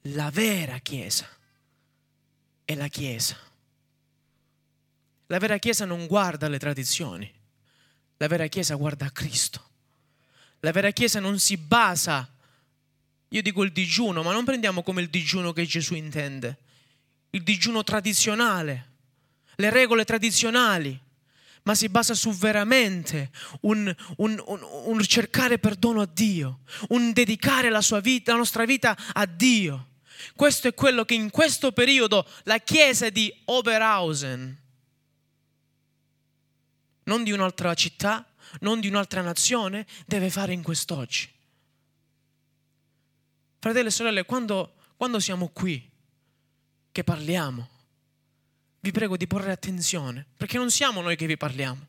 la 0.06 0.30
vera 0.32 0.80
Chiesa 0.80 1.28
e 2.66 2.76
la 2.76 2.88
Chiesa. 2.88 3.38
La 5.28 5.38
vera 5.38 5.58
Chiesa 5.60 5.86
non 5.86 6.08
guarda 6.08 6.50
le 6.50 6.60
tradizioni, 6.60 7.32
la 8.18 8.28
vera 8.28 8.48
Chiesa 8.48 8.76
guarda 8.76 9.06
a 9.06 9.12
Cristo. 9.12 9.70
La 10.60 10.72
vera 10.72 10.92
Chiesa 10.92 11.20
non 11.20 11.40
si 11.40 11.56
basa, 11.56 12.30
io 13.30 13.42
dico 13.42 13.64
il 13.64 13.72
digiuno, 13.72 14.24
ma 14.24 14.34
non 14.34 14.44
prendiamo 14.44 14.84
come 14.84 15.02
il 15.02 15.10
digiuno 15.10 15.54
che 15.54 15.66
Gesù 15.66 15.96
intende, 15.96 16.58
il 17.30 17.44
digiuno 17.44 17.84
tradizionale, 17.84 18.90
le 19.56 19.70
regole 19.70 20.04
tradizionali 20.04 21.00
ma 21.64 21.76
si 21.76 21.90
basa 21.90 22.14
su 22.14 22.32
veramente 22.32 23.32
un, 23.62 23.94
un, 24.18 24.44
un, 24.46 24.62
un, 24.86 25.04
cercare 25.04 25.60
perdono 25.60 26.02
a 26.02 26.10
Dio, 26.12 26.62
un 26.90 27.14
dedicare 27.14 27.70
la, 27.70 27.84
vita, 28.02 28.32
la 28.32 28.38
nostra 28.38 28.66
vita 28.66 28.98
a 29.14 29.26
Dio. 29.26 29.90
Questo 30.36 30.68
è 30.68 30.74
quello 30.74 31.06
che 31.06 31.14
in 31.14 31.30
questo 31.30 31.72
periodo 31.72 32.28
la 32.44 32.60
chiesa 32.60 33.10
di 33.10 33.34
Oberhausen, 33.46 34.60
non 37.04 37.24
di 37.24 37.32
un'altra 37.32 37.74
città, 37.74 38.26
non 38.60 38.80
di 38.80 38.88
un'altra 38.88 39.22
nazione, 39.22 39.86
deve 40.06 40.30
fare 40.30 40.54
in 40.54 40.64
quest'oggi. 40.64 41.30
Fratelli 43.60 43.88
e 43.88 43.92
sorelle, 43.92 44.26
quando, 44.26 44.74
quando 44.98 45.20
siamo 45.20 45.50
qui, 45.50 45.88
che 46.92 47.04
parliamo, 47.04 47.70
vi 48.82 48.92
prego 48.92 49.16
di 49.16 49.28
porre 49.28 49.52
attenzione, 49.52 50.26
perché 50.36 50.58
non 50.58 50.72
siamo 50.72 51.02
noi 51.02 51.16
che 51.16 51.28
vi 51.28 51.38
parliamo. 51.38 51.88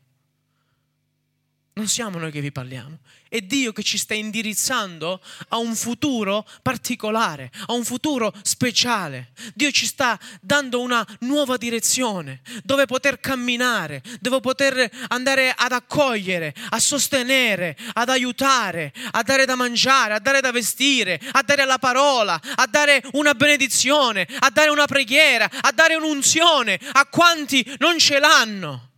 Non 1.75 1.87
siamo 1.87 2.19
noi 2.19 2.31
che 2.31 2.39
vi 2.39 2.51
parliamo, 2.51 2.99
è 3.27 3.41
Dio 3.41 3.73
che 3.73 3.81
ci 3.81 3.97
sta 3.97 4.13
indirizzando 4.13 5.19
a 5.47 5.57
un 5.57 5.75
futuro 5.75 6.47
particolare, 6.61 7.49
a 7.65 7.73
un 7.73 7.83
futuro 7.83 8.31
speciale. 8.43 9.31
Dio 9.55 9.71
ci 9.71 9.87
sta 9.87 10.19
dando 10.39 10.81
una 10.81 11.03
nuova 11.21 11.57
direzione 11.57 12.41
dove 12.63 12.85
poter 12.85 13.19
camminare, 13.19 14.03
dove 14.19 14.39
poter 14.39 14.87
andare 15.07 15.51
ad 15.51 15.71
accogliere, 15.71 16.53
a 16.69 16.77
sostenere, 16.77 17.75
ad 17.93 18.09
aiutare, 18.09 18.93
a 19.09 19.23
dare 19.23 19.45
da 19.45 19.55
mangiare, 19.55 20.13
a 20.13 20.19
dare 20.19 20.41
da 20.41 20.51
vestire, 20.51 21.19
a 21.31 21.41
dare 21.41 21.65
la 21.65 21.79
parola, 21.79 22.39
a 22.53 22.67
dare 22.67 23.01
una 23.13 23.33
benedizione, 23.33 24.27
a 24.41 24.51
dare 24.51 24.69
una 24.69 24.85
preghiera, 24.85 25.49
a 25.61 25.71
dare 25.71 25.95
un'unzione 25.95 26.79
a 26.91 27.07
quanti 27.07 27.65
non 27.79 27.97
ce 27.97 28.19
l'hanno. 28.19 28.91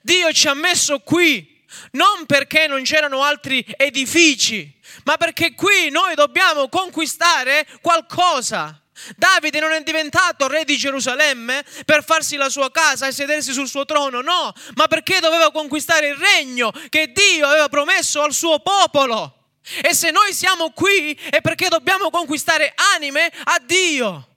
Dio 0.00 0.32
ci 0.32 0.48
ha 0.48 0.54
messo 0.54 1.00
qui 1.00 1.51
non 1.92 2.26
perché 2.26 2.66
non 2.66 2.82
c'erano 2.82 3.22
altri 3.22 3.64
edifici, 3.76 4.72
ma 5.04 5.16
perché 5.16 5.54
qui 5.54 5.90
noi 5.90 6.14
dobbiamo 6.14 6.68
conquistare 6.68 7.66
qualcosa. 7.80 8.76
Davide 9.16 9.58
non 9.58 9.72
è 9.72 9.82
diventato 9.82 10.46
re 10.46 10.64
di 10.64 10.76
Gerusalemme 10.76 11.64
per 11.84 12.04
farsi 12.04 12.36
la 12.36 12.48
sua 12.48 12.70
casa 12.70 13.08
e 13.08 13.12
sedersi 13.12 13.52
sul 13.52 13.66
suo 13.66 13.84
trono, 13.84 14.20
no, 14.20 14.52
ma 14.74 14.86
perché 14.86 15.18
doveva 15.18 15.50
conquistare 15.50 16.08
il 16.08 16.16
regno 16.16 16.70
che 16.88 17.10
Dio 17.12 17.46
aveva 17.46 17.68
promesso 17.68 18.22
al 18.22 18.32
suo 18.32 18.60
popolo. 18.60 19.38
E 19.82 19.94
se 19.94 20.10
noi 20.10 20.32
siamo 20.32 20.70
qui 20.70 21.18
è 21.30 21.40
perché 21.40 21.68
dobbiamo 21.68 22.10
conquistare 22.10 22.74
anime 22.94 23.32
a 23.44 23.60
Dio. 23.64 24.28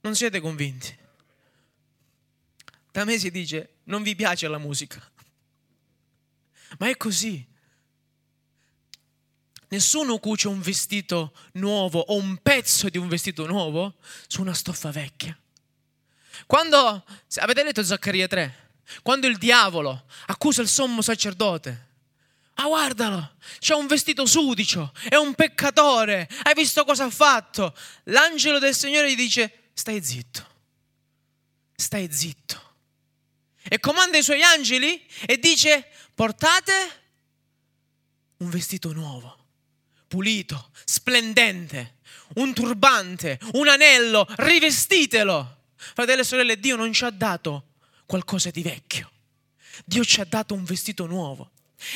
Non 0.00 0.14
siete 0.14 0.40
convinti? 0.40 0.96
Da 2.92 3.04
me 3.04 3.18
si 3.18 3.30
dice, 3.30 3.76
non 3.84 4.02
vi 4.02 4.14
piace 4.14 4.46
la 4.48 4.58
musica. 4.58 5.00
Ma 6.78 6.88
è 6.88 6.96
così. 6.96 7.46
Nessuno 9.68 10.18
cuce 10.18 10.48
un 10.48 10.60
vestito 10.60 11.32
nuovo 11.52 11.98
o 11.98 12.16
un 12.16 12.36
pezzo 12.36 12.88
di 12.88 12.98
un 12.98 13.08
vestito 13.08 13.46
nuovo 13.46 13.94
su 14.26 14.40
una 14.40 14.54
stoffa 14.54 14.90
vecchia. 14.90 15.36
Quando, 16.46 17.04
avete 17.36 17.62
letto 17.62 17.82
Zaccaria 17.82 18.28
3? 18.28 18.62
Quando 19.02 19.26
il 19.26 19.38
diavolo 19.38 20.04
accusa 20.26 20.62
il 20.62 20.68
sommo 20.68 21.02
sacerdote. 21.02 21.92
Ah, 22.54 22.66
guardalo, 22.66 23.34
c'ha 23.58 23.74
un 23.74 23.88
vestito 23.88 24.26
sudicio, 24.26 24.92
è 25.08 25.16
un 25.16 25.34
peccatore, 25.34 26.28
hai 26.44 26.54
visto 26.54 26.84
cosa 26.84 27.04
ha 27.04 27.10
fatto? 27.10 27.76
L'angelo 28.04 28.60
del 28.60 28.76
Signore 28.76 29.10
gli 29.10 29.16
dice, 29.16 29.70
stai 29.72 30.00
zitto, 30.04 30.46
stai 31.74 32.08
zitto. 32.12 32.62
E 33.66 33.80
comanda 33.80 34.18
i 34.18 34.22
suoi 34.22 34.42
angeli 34.42 35.04
e 35.26 35.38
dice, 35.38 35.88
portate 36.14 36.72
un 38.38 38.50
vestito 38.50 38.92
nuovo, 38.92 39.36
pulito, 40.06 40.70
splendente, 40.84 41.98
un 42.34 42.52
turbante, 42.54 43.38
un 43.52 43.68
anello, 43.68 44.26
rivestitelo. 44.36 45.62
Fratelli 45.76 46.20
e 46.20 46.24
sorelle, 46.24 46.58
Dio 46.58 46.76
non 46.76 46.92
ci 46.92 47.04
ha 47.04 47.10
dato 47.10 47.72
qualcosa 48.06 48.50
di 48.50 48.62
vecchio. 48.62 49.10
Dio 49.84 50.04
ci 50.04 50.20
ha 50.20 50.24
dato 50.24 50.54
un 50.54 50.64
vestito 50.64 51.06
nuovo. 51.06 51.50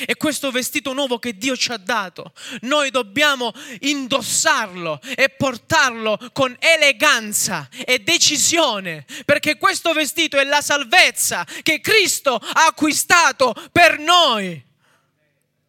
E 0.05 0.15
questo 0.15 0.51
vestito 0.51 0.93
nuovo 0.93 1.19
che 1.19 1.37
Dio 1.37 1.57
ci 1.57 1.71
ha 1.71 1.77
dato, 1.77 2.33
noi 2.61 2.91
dobbiamo 2.91 3.51
indossarlo 3.79 4.99
e 5.15 5.29
portarlo 5.29 6.19
con 6.31 6.55
eleganza 6.59 7.67
e 7.85 7.99
decisione, 7.99 9.05
perché 9.25 9.57
questo 9.57 9.93
vestito 9.93 10.37
è 10.37 10.43
la 10.43 10.61
salvezza 10.61 11.45
che 11.63 11.79
Cristo 11.81 12.35
ha 12.35 12.67
acquistato 12.67 13.53
per 13.71 13.97
noi. 13.97 14.67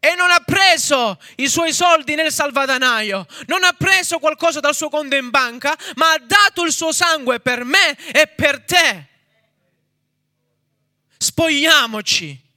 E 0.03 0.15
non 0.15 0.31
ha 0.31 0.41
preso 0.41 1.21
i 1.37 1.49
suoi 1.49 1.73
soldi 1.75 2.15
nel 2.15 2.33
salvadanaio, 2.33 3.27
non 3.47 3.65
ha 3.65 3.73
preso 3.73 4.19
qualcosa 4.19 4.59
dal 4.59 4.75
suo 4.75 4.89
conto 4.89 5.15
in 5.15 5.29
banca, 5.29 5.77
ma 5.97 6.13
ha 6.13 6.19
dato 6.19 6.65
il 6.65 6.73
suo 6.73 6.91
sangue 6.91 7.41
per 7.41 7.65
me 7.65 7.97
e 8.13 8.27
per 8.27 8.65
te 8.65 9.09
spogliamoci 11.23 12.50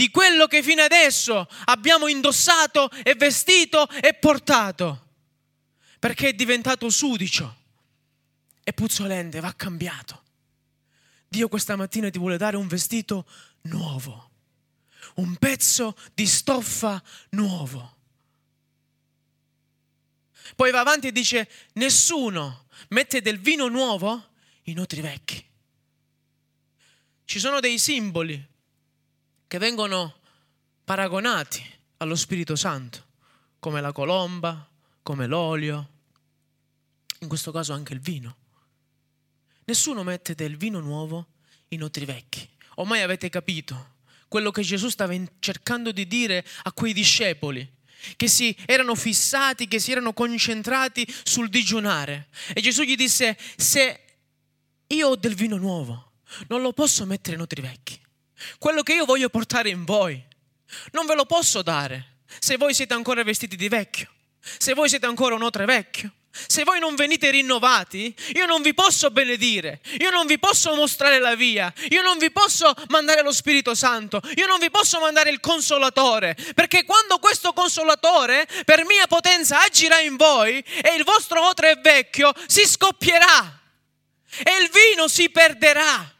di 0.00 0.10
quello 0.10 0.46
che 0.46 0.62
fino 0.62 0.80
adesso 0.80 1.46
abbiamo 1.66 2.08
indossato 2.08 2.90
e 3.02 3.14
vestito 3.16 3.86
e 3.90 4.14
portato, 4.14 5.08
perché 5.98 6.28
è 6.28 6.32
diventato 6.32 6.88
sudicio 6.88 7.56
e 8.64 8.72
puzzolente, 8.72 9.40
va 9.40 9.52
cambiato. 9.52 10.22
Dio 11.28 11.48
questa 11.48 11.76
mattina 11.76 12.08
ti 12.08 12.18
vuole 12.18 12.38
dare 12.38 12.56
un 12.56 12.66
vestito 12.66 13.26
nuovo, 13.64 14.30
un 15.16 15.36
pezzo 15.36 15.94
di 16.14 16.26
stoffa 16.26 17.02
nuovo. 17.32 17.96
Poi 20.56 20.70
va 20.70 20.80
avanti 20.80 21.08
e 21.08 21.12
dice, 21.12 21.46
nessuno 21.74 22.68
mette 22.88 23.20
del 23.20 23.38
vino 23.38 23.68
nuovo 23.68 24.30
in 24.62 24.80
otri 24.80 25.02
vecchi 25.02 25.48
ci 27.30 27.38
sono 27.38 27.60
dei 27.60 27.78
simboli 27.78 28.44
che 29.50 29.58
vengono 29.58 30.14
paragonati 30.84 31.60
allo 31.96 32.14
Spirito 32.14 32.54
Santo, 32.54 33.04
come 33.58 33.80
la 33.80 33.90
colomba, 33.90 34.70
come 35.02 35.26
l'olio, 35.26 35.88
in 37.18 37.26
questo 37.26 37.50
caso 37.50 37.72
anche 37.72 37.92
il 37.92 37.98
vino. 37.98 38.36
Nessuno 39.64 40.04
mette 40.04 40.36
del 40.36 40.56
vino 40.56 40.78
nuovo 40.78 41.30
in 41.70 41.82
otri 41.82 42.04
vecchi. 42.04 42.48
Ormai 42.76 43.02
avete 43.02 43.28
capito 43.28 43.94
quello 44.28 44.52
che 44.52 44.62
Gesù 44.62 44.88
stava 44.88 45.16
cercando 45.40 45.90
di 45.90 46.06
dire 46.06 46.46
a 46.62 46.72
quei 46.72 46.92
discepoli 46.92 47.68
che 48.14 48.28
si 48.28 48.56
erano 48.66 48.94
fissati, 48.94 49.66
che 49.66 49.80
si 49.80 49.90
erano 49.90 50.12
concentrati 50.12 51.04
sul 51.24 51.48
digiunare. 51.48 52.28
E 52.54 52.60
Gesù 52.60 52.82
gli 52.82 52.94
disse, 52.94 53.36
se 53.56 54.00
io 54.86 55.08
ho 55.08 55.16
del 55.16 55.34
vino 55.34 55.56
nuovo, 55.56 56.12
non 56.46 56.62
lo 56.62 56.72
posso 56.72 57.04
mettere 57.04 57.34
in 57.34 57.42
otri 57.42 57.60
vecchi. 57.60 58.00
Quello 58.58 58.82
che 58.82 58.94
io 58.94 59.04
voglio 59.04 59.28
portare 59.28 59.68
in 59.70 59.84
voi, 59.84 60.22
non 60.92 61.06
ve 61.06 61.14
lo 61.14 61.26
posso 61.26 61.62
dare 61.62 62.18
se 62.38 62.56
voi 62.56 62.74
siete 62.74 62.94
ancora 62.94 63.22
vestiti 63.22 63.56
di 63.56 63.68
vecchio, 63.68 64.08
se 64.40 64.74
voi 64.74 64.88
siete 64.88 65.06
ancora 65.06 65.34
un 65.34 65.42
otre 65.42 65.64
vecchio. 65.64 66.12
Se 66.46 66.62
voi 66.62 66.78
non 66.78 66.94
venite 66.94 67.28
rinnovati, 67.28 68.14
io 68.34 68.46
non 68.46 68.62
vi 68.62 68.72
posso 68.72 69.10
benedire, 69.10 69.80
io 69.98 70.10
non 70.10 70.26
vi 70.26 70.38
posso 70.38 70.76
mostrare 70.76 71.18
la 71.18 71.34
via, 71.34 71.72
io 71.88 72.02
non 72.02 72.18
vi 72.18 72.30
posso 72.30 72.72
mandare 72.88 73.22
lo 73.22 73.32
Spirito 73.32 73.74
Santo, 73.74 74.20
io 74.36 74.46
non 74.46 74.60
vi 74.60 74.70
posso 74.70 75.00
mandare 75.00 75.30
il 75.30 75.40
consolatore, 75.40 76.36
perché 76.54 76.84
quando 76.84 77.18
questo 77.18 77.52
consolatore 77.52 78.46
per 78.64 78.84
mia 78.86 79.08
potenza 79.08 79.60
agirà 79.60 79.98
in 79.98 80.14
voi 80.14 80.60
e 80.60 80.94
il 80.96 81.02
vostro 81.02 81.44
otre 81.44 81.74
vecchio 81.82 82.32
si 82.46 82.64
scoppierà 82.64 83.60
e 84.44 84.62
il 84.62 84.70
vino 84.70 85.08
si 85.08 85.30
perderà 85.30 86.14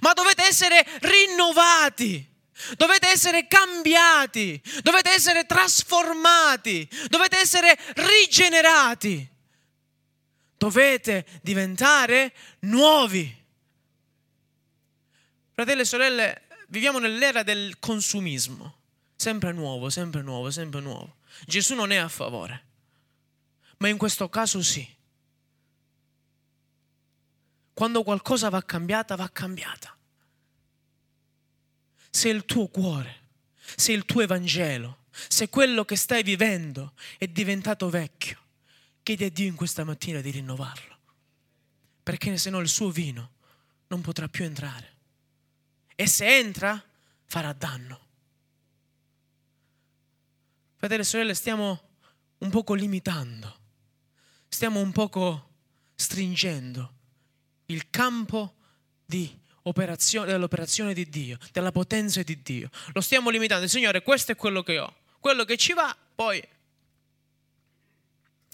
ma 0.00 0.12
dovete 0.12 0.42
essere 0.44 0.86
rinnovati. 1.00 2.28
Dovete 2.76 3.08
essere 3.08 3.46
cambiati, 3.48 4.60
dovete 4.82 5.10
essere 5.12 5.46
trasformati, 5.46 6.86
dovete 7.08 7.38
essere 7.38 7.78
rigenerati. 7.94 9.26
Dovete 10.58 11.24
diventare 11.40 12.34
nuovi. 12.60 13.34
Fratelli 15.54 15.80
e 15.80 15.84
sorelle, 15.86 16.42
viviamo 16.68 16.98
nell'era 16.98 17.42
del 17.42 17.78
consumismo. 17.78 18.76
Sempre 19.16 19.52
nuovo, 19.52 19.88
sempre 19.88 20.20
nuovo, 20.20 20.50
sempre 20.50 20.80
nuovo. 20.80 21.16
Gesù 21.46 21.74
non 21.74 21.92
è 21.92 21.96
a 21.96 22.08
favore, 22.08 22.64
ma 23.78 23.88
in 23.88 23.96
questo 23.96 24.28
caso 24.28 24.62
sì. 24.62 24.86
Quando 27.80 28.02
qualcosa 28.02 28.50
va 28.50 28.62
cambiata, 28.62 29.16
va 29.16 29.30
cambiata. 29.30 29.96
Se 32.10 32.28
il 32.28 32.44
tuo 32.44 32.68
cuore, 32.68 33.28
se 33.74 33.92
il 33.92 34.04
tuo 34.04 34.20
Evangelo, 34.20 35.04
se 35.10 35.48
quello 35.48 35.86
che 35.86 35.96
stai 35.96 36.22
vivendo 36.22 36.92
è 37.16 37.26
diventato 37.26 37.88
vecchio, 37.88 38.38
chiedi 39.02 39.24
a 39.24 39.30
Dio 39.30 39.46
in 39.46 39.54
questa 39.54 39.82
mattina 39.82 40.20
di 40.20 40.30
rinnovarlo. 40.30 40.98
Perché 42.02 42.36
se 42.36 42.50
no 42.50 42.58
il 42.58 42.68
suo 42.68 42.90
vino 42.90 43.30
non 43.86 44.02
potrà 44.02 44.28
più 44.28 44.44
entrare. 44.44 44.96
E 45.94 46.06
se 46.06 46.36
entra, 46.36 46.84
farà 47.24 47.54
danno. 47.54 48.00
Fratelli 50.76 51.00
e 51.00 51.04
sorelle, 51.04 51.34
stiamo 51.34 51.80
un 52.40 52.50
poco 52.50 52.74
limitando, 52.74 53.58
stiamo 54.48 54.80
un 54.80 54.92
poco 54.92 55.48
stringendo 55.94 56.98
il 57.70 57.88
campo 57.90 58.56
dell'operazione 59.04 60.92
di 60.92 61.08
Dio, 61.08 61.38
della 61.52 61.72
potenza 61.72 62.22
di 62.22 62.42
Dio. 62.42 62.68
Lo 62.92 63.00
stiamo 63.00 63.30
limitando. 63.30 63.66
Signore, 63.66 64.02
questo 64.02 64.32
è 64.32 64.36
quello 64.36 64.62
che 64.62 64.78
ho. 64.78 64.94
Quello 65.18 65.44
che 65.44 65.56
ci 65.56 65.72
va, 65.72 65.96
poi 66.14 66.42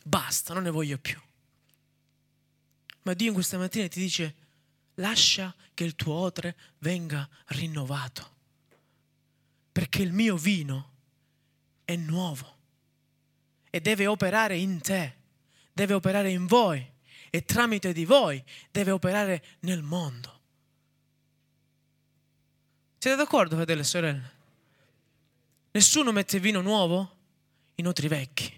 basta, 0.02 0.54
non 0.54 0.64
ne 0.64 0.70
voglio 0.70 0.98
più. 0.98 1.20
Ma 3.02 3.14
Dio 3.14 3.28
in 3.28 3.34
questa 3.34 3.56
mattina 3.56 3.86
ti 3.88 4.00
dice, 4.00 4.34
lascia 4.94 5.54
che 5.74 5.84
il 5.84 5.94
tuo 5.94 6.14
otre 6.14 6.56
venga 6.78 7.28
rinnovato, 7.46 8.34
perché 9.70 10.02
il 10.02 10.12
mio 10.12 10.36
vino 10.36 10.92
è 11.84 11.94
nuovo 11.94 12.54
e 13.70 13.80
deve 13.80 14.08
operare 14.08 14.56
in 14.56 14.80
te, 14.80 15.14
deve 15.72 15.94
operare 15.94 16.30
in 16.30 16.46
voi 16.46 16.94
e 17.30 17.44
tramite 17.44 17.92
di 17.92 18.04
voi 18.04 18.42
deve 18.70 18.90
operare 18.90 19.42
nel 19.60 19.82
mondo. 19.82 20.40
Siete 22.98 23.16
d'accordo, 23.16 23.56
fratelli 23.56 23.80
e 23.80 23.84
sorelle? 23.84 24.34
Nessuno 25.72 26.12
mette 26.12 26.40
vino 26.40 26.60
nuovo 26.60 27.16
in 27.76 27.86
otri 27.86 28.08
vecchi. 28.08 28.52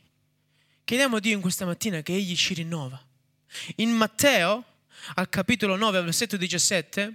Chiediamo 0.85 1.17
a 1.17 1.21
Dio 1.21 1.35
in 1.35 1.41
questa 1.41 1.67
mattina 1.67 2.01
che 2.01 2.15
Egli 2.15 2.35
ci 2.35 2.55
rinnova. 2.55 2.99
In 3.77 3.91
Matteo, 3.91 4.65
al 5.15 5.29
capitolo 5.29 5.77
9, 5.77 6.03
versetto 6.03 6.37
17, 6.37 7.15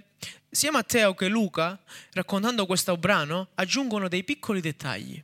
sia 0.50 0.70
Matteo 0.70 1.14
che 1.14 1.26
Luca, 1.26 1.82
raccontando 2.12 2.66
questo 2.66 2.96
brano, 2.96 3.48
aggiungono 3.54 4.06
dei 4.08 4.22
piccoli 4.22 4.60
dettagli. 4.60 5.20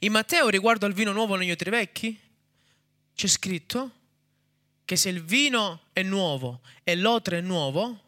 In 0.00 0.12
Matteo, 0.12 0.48
riguardo 0.48 0.86
al 0.86 0.92
vino 0.92 1.12
nuovo 1.12 1.34
negli 1.34 1.50
otri 1.50 1.70
vecchi, 1.70 2.18
c'è 3.14 3.26
scritto 3.26 3.90
che 4.86 4.96
se 4.96 5.08
il 5.08 5.22
vino 5.22 5.88
è 5.92 6.02
nuovo 6.02 6.60
e 6.84 6.94
l'otre 6.94 7.38
è 7.38 7.40
nuovo, 7.40 8.04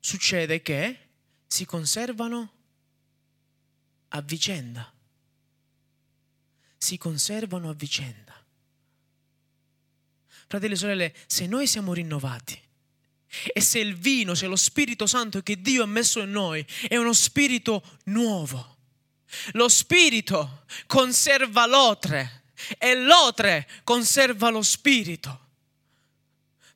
succede 0.00 0.60
che 0.60 0.98
si 1.46 1.64
conservano 1.64 2.52
a 4.08 4.20
vicenda. 4.20 4.92
Si 6.76 6.98
conservano 6.98 7.70
a 7.70 7.74
vicenda. 7.74 8.34
Fratelli 10.48 10.74
e 10.74 10.76
sorelle, 10.76 11.14
se 11.26 11.46
noi 11.46 11.68
siamo 11.68 11.92
rinnovati 11.92 12.60
e 13.52 13.60
se 13.60 13.78
il 13.78 13.96
vino, 13.96 14.34
se 14.34 14.48
lo 14.48 14.56
Spirito 14.56 15.06
Santo 15.06 15.42
che 15.42 15.60
Dio 15.60 15.84
ha 15.84 15.86
messo 15.86 16.18
in 16.20 16.32
noi 16.32 16.66
è 16.88 16.96
uno 16.96 17.12
spirito 17.12 17.98
nuovo, 18.06 18.78
lo 19.52 19.68
Spirito 19.68 20.64
conserva 20.88 21.66
l'otre 21.66 22.46
e 22.78 22.96
l'otre 22.96 23.68
conserva 23.84 24.50
lo 24.50 24.62
spirito. 24.62 25.49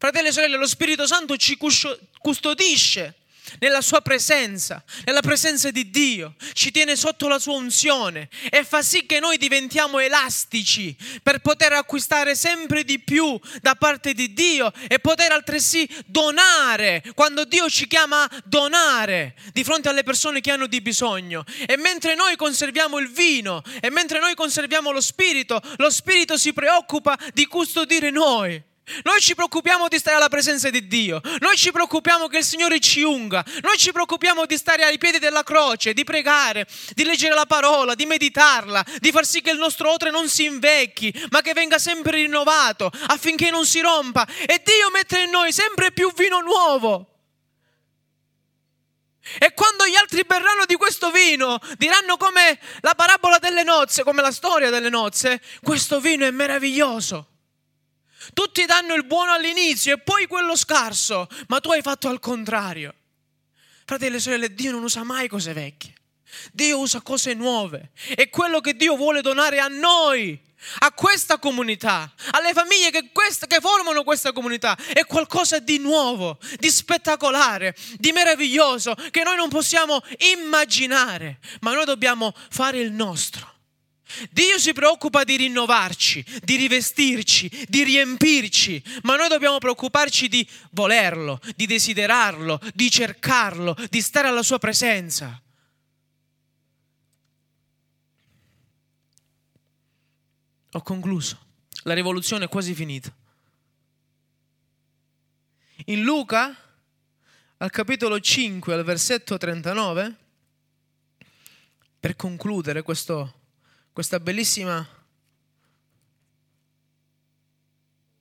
Fratelli 0.05 0.29
e 0.29 0.33
sorelle, 0.33 0.59
lo 0.59 0.67
Spirito 0.67 1.07
Santo 1.07 1.35
ci 1.39 1.57
custodisce 1.57 3.15
nella 3.59 3.81
sua 3.81 4.03
presenza, 4.03 4.85
nella 5.07 5.23
presenza 5.23 5.71
di 5.71 5.89
Dio, 5.89 6.35
ci 6.53 6.71
tiene 6.71 6.95
sotto 6.95 7.27
la 7.27 7.39
sua 7.39 7.55
unzione 7.55 8.29
e 8.51 8.65
fa 8.65 8.83
sì 8.83 9.07
che 9.07 9.19
noi 9.19 9.39
diventiamo 9.39 10.01
elastici 10.01 10.95
per 11.23 11.39
poter 11.39 11.73
acquistare 11.73 12.35
sempre 12.35 12.85
di 12.85 12.99
più 12.99 13.41
da 13.63 13.77
parte 13.77 14.13
di 14.13 14.35
Dio 14.35 14.71
e 14.89 14.99
poter 14.99 15.33
altresì 15.33 15.89
donare 16.05 17.03
quando 17.15 17.47
Dio 17.47 17.71
ci 17.71 17.87
chiama 17.87 18.25
a 18.25 18.43
donare 18.45 19.35
di 19.55 19.65
fronte 19.65 19.89
alle 19.89 20.03
persone 20.03 20.43
che 20.43 20.51
hanno 20.51 20.67
di 20.67 20.83
bisogno. 20.83 21.45
E 21.67 21.79
mentre 21.79 22.15
noi 22.15 22.37
conserviamo 22.37 22.99
il 22.99 23.11
vino 23.11 23.63
e 23.81 23.89
mentre 23.89 24.21
noi 24.21 24.35
conserviamo 24.35 24.91
lo 24.91 25.01
spirito, 25.01 25.63
lo 25.79 25.89
spirito 25.89 26.37
si 26.37 26.53
preoccupa 26.53 27.19
di 27.33 27.47
custodire 27.47 28.11
noi. 28.11 28.73
Noi 29.03 29.19
ci 29.21 29.35
preoccupiamo 29.35 29.89
di 29.89 29.99
stare 29.99 30.17
alla 30.17 30.29
presenza 30.29 30.69
di 30.69 30.87
Dio, 30.87 31.21
noi 31.41 31.57
ci 31.57 31.73
preoccupiamo 31.73 32.29
che 32.29 32.39
il 32.39 32.45
Signore 32.45 32.81
ci 32.81 33.01
unga, 33.01 33.43
noi 33.63 33.79
ci 33.79 33.93
preoccupiamo 33.93 34.45
di 34.45 34.59
stare 34.59 34.85
ai 34.85 34.99
piedi 34.99 35.19
della 35.19 35.43
croce, 35.43 35.95
di 35.95 36.05
pregare, 36.05 36.67
di 36.93 37.03
leggere 37.03 37.35
la 37.35 37.47
parola, 37.47 37.95
di 37.95 38.05
meditarla, 38.05 38.85
di 38.99 39.11
far 39.11 39.25
sì 39.25 39.41
che 39.41 39.51
il 39.51 39.59
nostro 39.59 39.91
otre 39.91 40.11
non 40.11 40.29
si 40.29 40.45
invecchi, 40.45 41.13
ma 41.31 41.41
che 41.41 41.55
venga 41.55 41.79
sempre 41.79 42.17
rinnovato 42.17 42.91
affinché 43.07 43.49
non 43.49 43.65
si 43.65 43.81
rompa. 43.81 44.27
E 44.27 44.61
Dio 44.63 44.91
mette 44.93 45.21
in 45.21 45.31
noi 45.31 45.51
sempre 45.51 45.91
più 45.91 46.13
vino 46.13 46.41
nuovo. 46.41 47.09
E 49.39 49.55
quando 49.55 49.87
gli 49.87 49.97
altri 49.97 50.25
berranno 50.27 50.67
di 50.67 50.75
questo 50.75 51.11
vino, 51.11 51.59
diranno 51.79 52.19
come 52.19 52.61
la 52.81 52.95
parabola 52.95 53.39
delle 53.39 53.63
nozze, 53.63 54.05
come 54.05 54.21
la 54.21 54.31
storia 54.31 54.69
delle 54.69 54.91
nozze, 54.91 55.41
questo 55.63 56.01
vino 56.01 56.27
è 56.27 56.31
meraviglioso. 56.31 57.29
Tutti 58.33 58.65
danno 58.65 58.95
il 58.95 59.05
buono 59.05 59.33
all'inizio 59.33 59.95
e 59.95 59.99
poi 59.99 60.27
quello 60.27 60.57
scarso, 60.57 61.29
ma 61.49 61.61
tu 61.61 61.71
hai 61.71 61.83
fatto 61.83 62.09
al 62.09 62.21
contrario. 62.21 62.95
Fratelli 63.85 64.17
e 64.17 64.21
sorelle, 64.21 64.55
Dio 64.55 64.71
non 64.71 64.83
usa 64.83 65.03
mai 65.03 65.29
cose 65.29 65.53
vecchie. 65.53 65.93
Dio 66.53 66.79
usa 66.79 67.01
cose 67.01 67.35
nuove. 67.35 67.91
E 68.17 68.31
quello 68.31 68.61
che 68.61 68.75
Dio 68.75 68.97
vuole 68.97 69.21
donare 69.21 69.61
a 69.61 69.69
noi, 69.69 70.41
a 70.81 70.93
questa 70.93 71.39
comunità, 71.39 72.13
alle 72.31 72.53
famiglie 72.53 72.91
che, 72.91 73.11
questa, 73.13 73.47
che 73.47 73.61
formano 73.61 74.03
questa 74.03 74.33
comunità, 74.33 74.77
è 74.93 75.05
qualcosa 75.05 75.59
di 75.59 75.79
nuovo, 75.79 76.39
di 76.59 76.71
spettacolare, 76.71 77.77
di 77.97 78.13
meraviglioso, 78.13 78.95
che 79.11 79.23
noi 79.23 79.37
non 79.37 79.49
possiamo 79.49 80.01
immaginare, 80.35 81.39
ma 81.61 81.75
noi 81.75 81.85
dobbiamo 81.85 82.33
fare 82.51 82.81
il 82.81 82.93
nostro. 82.93 83.53
Dio 84.31 84.59
si 84.59 84.73
preoccupa 84.73 85.25
di 85.25 85.37
rinnovarci, 85.37 86.25
di 86.43 86.57
rivestirci, 86.57 87.67
di 87.69 87.85
riempirci, 87.85 88.83
ma 89.03 89.17
noi 89.17 89.29
dobbiamo 89.29 89.59
preoccuparci 89.59 90.29
di 90.29 90.47
volerlo, 90.71 91.41
di 91.57 91.67
desiderarlo, 91.67 92.61
di 92.75 92.91
cercarlo, 92.91 93.77
di 93.89 94.01
stare 94.01 94.29
alla 94.29 94.43
sua 94.43 94.59
presenza. 94.59 95.41
Ho 100.73 100.83
concluso, 100.83 101.39
la 101.85 101.95
rivoluzione 101.95 102.47
è 102.47 102.49
quasi 102.49 102.75
finita. 102.75 103.15
In 105.87 106.03
Luca, 106.03 106.57
al 107.59 107.71
capitolo 107.71 108.19
5, 108.19 108.75
al 108.75 108.85
versetto 108.85 109.37
39, 109.37 110.17
per 112.01 112.17
concludere 112.17 112.83
questo 112.83 113.44
questa 113.95 114.19
bellissima 114.19 114.85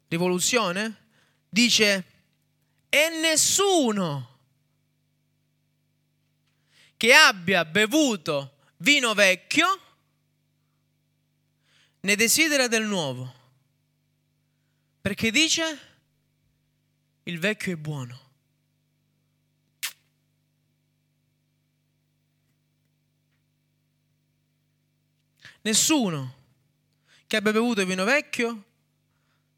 rivoluzione, 0.07 0.97
dice, 1.49 2.05
e 2.89 3.09
nessuno 3.19 4.37
che 6.95 7.11
abbia 7.15 7.65
bevuto 7.65 8.57
vino 8.77 9.15
vecchio 9.15 9.81
ne 12.01 12.15
desidera 12.15 12.67
del 12.67 12.83
nuovo, 12.83 13.33
perché 15.01 15.31
dice, 15.31 15.79
il 17.23 17.39
vecchio 17.39 17.73
è 17.73 17.77
buono. 17.77 18.22
Nessuno 25.63 26.41
che 27.25 27.37
abbia 27.37 27.53
bevuto 27.53 27.81
il 27.81 27.87
vino 27.87 28.03
vecchio 28.03 28.63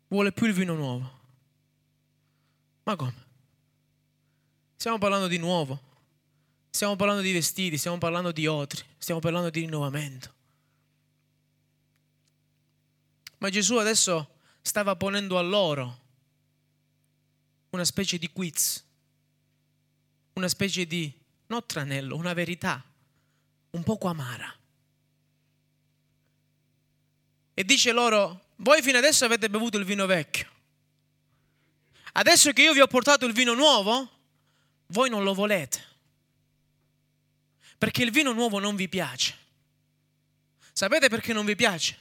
vuole 0.07 0.31
più 0.31 0.45
il 0.45 0.53
vino 0.53 0.75
nuovo. 0.75 1.19
Ma 2.83 2.95
come? 2.95 3.23
Stiamo 4.75 4.99
parlando 4.99 5.27
di 5.27 5.39
nuovo, 5.39 5.81
stiamo 6.69 6.95
parlando 6.95 7.23
di 7.23 7.31
vestiti, 7.31 7.77
stiamo 7.77 7.97
parlando 7.97 8.31
di 8.31 8.45
otri, 8.45 8.83
stiamo 8.99 9.19
parlando 9.19 9.49
di 9.49 9.61
rinnovamento. 9.61 10.33
Ma 13.39 13.49
Gesù 13.49 13.77
adesso 13.77 14.37
stava 14.61 14.95
ponendo 14.95 15.39
a 15.39 15.41
loro 15.41 16.03
una 17.71 17.83
specie 17.83 18.19
di 18.19 18.31
quiz, 18.31 18.85
una 20.33 20.47
specie 20.47 20.85
di, 20.85 21.11
non 21.47 21.65
tranello, 21.65 22.15
una 22.15 22.33
verità 22.33 22.83
un 23.71 23.81
poco 23.81 24.07
amara 24.07 24.55
e 27.55 27.63
dice 27.63 27.91
loro, 27.93 28.49
voi 28.57 28.81
fino 28.81 28.97
adesso 28.97 29.25
avete 29.25 29.49
bevuto 29.49 29.77
il 29.77 29.85
vino 29.85 30.05
vecchio. 30.05 30.51
Adesso 32.11 32.51
che 32.51 32.61
io 32.61 32.73
vi 32.73 32.81
ho 32.81 32.87
portato 32.87 33.25
il 33.25 33.33
vino 33.33 33.53
nuovo, 33.53 34.09
voi 34.87 35.09
non 35.09 35.23
lo 35.23 35.33
volete. 35.33 35.83
Perché 37.77 38.03
il 38.03 38.11
vino 38.11 38.33
nuovo 38.33 38.59
non 38.59 38.75
vi 38.75 38.87
piace. 38.89 39.37
Sapete 40.73 41.07
perché 41.07 41.31
non 41.31 41.45
vi 41.45 41.55
piace? 41.55 41.97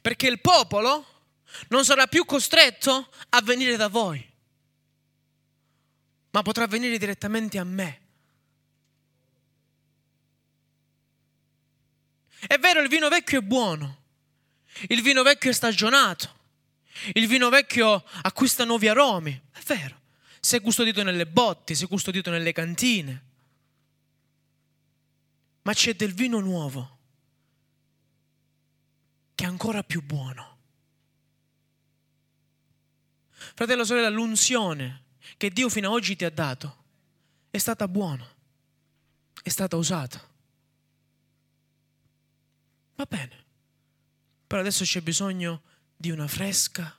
Perché 0.00 0.26
il 0.26 0.40
popolo 0.40 1.06
non 1.68 1.84
sarà 1.84 2.06
più 2.06 2.24
costretto 2.24 3.10
a 3.28 3.42
venire 3.42 3.76
da 3.76 3.88
voi, 3.88 4.26
ma 6.30 6.42
potrà 6.42 6.66
venire 6.66 6.96
direttamente 6.96 7.58
a 7.58 7.64
me. 7.64 8.00
È 12.46 12.58
vero, 12.58 12.80
il 12.80 12.88
vino 12.88 13.08
vecchio 13.08 13.40
è 13.40 13.42
buono, 13.42 14.04
il 14.88 15.02
vino 15.02 15.22
vecchio 15.22 15.50
è 15.50 15.54
stagionato. 15.54 16.34
Il 17.12 17.26
vino 17.26 17.48
vecchio 17.48 18.04
acquista 18.22 18.64
nuovi 18.64 18.88
aromi. 18.88 19.40
È 19.52 19.60
vero. 19.66 20.00
Si 20.40 20.56
è 20.56 20.60
custodito 20.60 21.02
nelle 21.02 21.26
botti, 21.26 21.74
si 21.74 21.84
è 21.84 21.88
custodito 21.88 22.30
nelle 22.30 22.52
cantine. 22.52 23.24
Ma 25.62 25.72
c'è 25.72 25.94
del 25.94 26.14
vino 26.14 26.38
nuovo 26.40 26.98
che 29.34 29.44
è 29.44 29.46
ancora 29.46 29.82
più 29.82 30.02
buono. 30.02 30.54
Fratello, 33.54 33.84
sorella, 33.84 34.08
l'unzione 34.08 35.04
che 35.36 35.50
Dio 35.50 35.68
fino 35.68 35.88
ad 35.88 35.94
oggi 35.94 36.16
ti 36.16 36.24
ha 36.24 36.30
dato 36.30 36.84
è 37.50 37.58
stata 37.58 37.88
buona, 37.88 38.26
è 39.42 39.48
stata 39.48 39.76
usata. 39.76 40.20
Va 42.94 43.06
bene. 43.08 43.45
Però 44.46 44.60
adesso 44.60 44.84
c'è 44.84 45.00
bisogno 45.00 45.62
di 45.96 46.10
una 46.10 46.28
fresca 46.28 46.96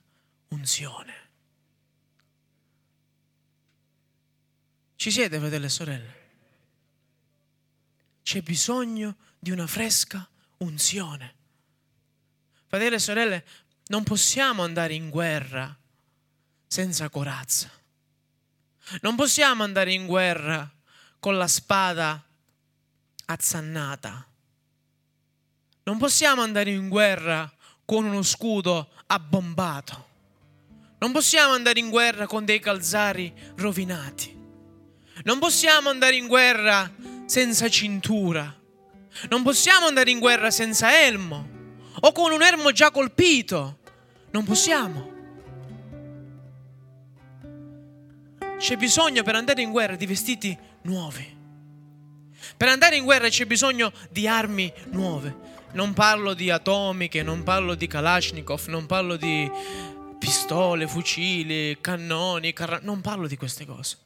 unzione. 0.49 1.25
Ci 4.95 5.11
siete, 5.11 5.39
fratelli 5.39 5.65
e 5.65 5.69
sorelle? 5.69 6.15
C'è 8.23 8.41
bisogno 8.41 9.15
di 9.39 9.51
una 9.51 9.67
fresca 9.67 10.27
unzione. 10.57 11.35
Fratelli 12.65 12.95
e 12.95 12.99
sorelle, 12.99 13.45
non 13.87 14.03
possiamo 14.03 14.63
andare 14.63 14.93
in 14.93 15.09
guerra 15.09 15.77
senza 16.67 17.09
corazza. 17.09 17.71
Non 19.01 19.15
possiamo 19.15 19.63
andare 19.63 19.93
in 19.93 20.05
guerra 20.05 20.69
con 21.19 21.37
la 21.37 21.47
spada 21.47 22.21
azzannata. 23.25 24.27
Non 25.87 25.97
possiamo 25.97 26.41
andare 26.41 26.69
in 26.71 26.89
guerra 26.89 27.49
con 27.85 28.03
uno 28.03 28.21
scudo 28.21 28.89
abbombato. 29.05 30.07
Non 30.99 31.13
possiamo 31.13 31.53
andare 31.53 31.79
in 31.79 31.89
guerra 31.89 32.27
con 32.27 32.43
dei 32.43 32.59
calzari 32.59 33.33
rovinati. 33.55 34.35
Non 35.23 35.39
possiamo 35.39 35.89
andare 35.89 36.17
in 36.17 36.27
guerra 36.27 36.91
senza 37.25 37.69
cintura. 37.69 38.53
Non 39.29 39.43
possiamo 39.43 39.87
andare 39.87 40.11
in 40.11 40.19
guerra 40.19 40.51
senza 40.51 41.05
elmo 41.05 41.47
o 42.01 42.11
con 42.11 42.33
un 42.33 42.41
elmo 42.41 42.73
già 42.73 42.91
colpito. 42.91 43.79
Non 44.31 44.43
possiamo. 44.43 45.11
C'è 48.57 48.75
bisogno 48.75 49.23
per 49.23 49.35
andare 49.35 49.61
in 49.61 49.71
guerra 49.71 49.95
di 49.95 50.05
vestiti 50.05 50.57
nuovi. 50.81 51.35
Per 52.57 52.67
andare 52.67 52.97
in 52.97 53.05
guerra 53.05 53.29
c'è 53.29 53.45
bisogno 53.45 53.93
di 54.09 54.27
armi 54.27 54.69
nuove. 54.87 55.55
Non 55.73 55.93
parlo 55.93 56.33
di 56.33 56.49
atomiche, 56.49 57.23
non 57.23 57.43
parlo 57.43 57.75
di 57.75 57.87
Kalashnikov, 57.87 58.67
non 58.67 58.85
parlo 58.85 59.15
di 59.17 59.51
pistole, 60.17 60.87
fucili, 60.87 61.77
cannoni, 61.79 62.53
carra- 62.53 62.79
non 62.81 63.01
parlo 63.01 63.27
di 63.27 63.37
queste 63.37 63.65
cose. 63.65 63.97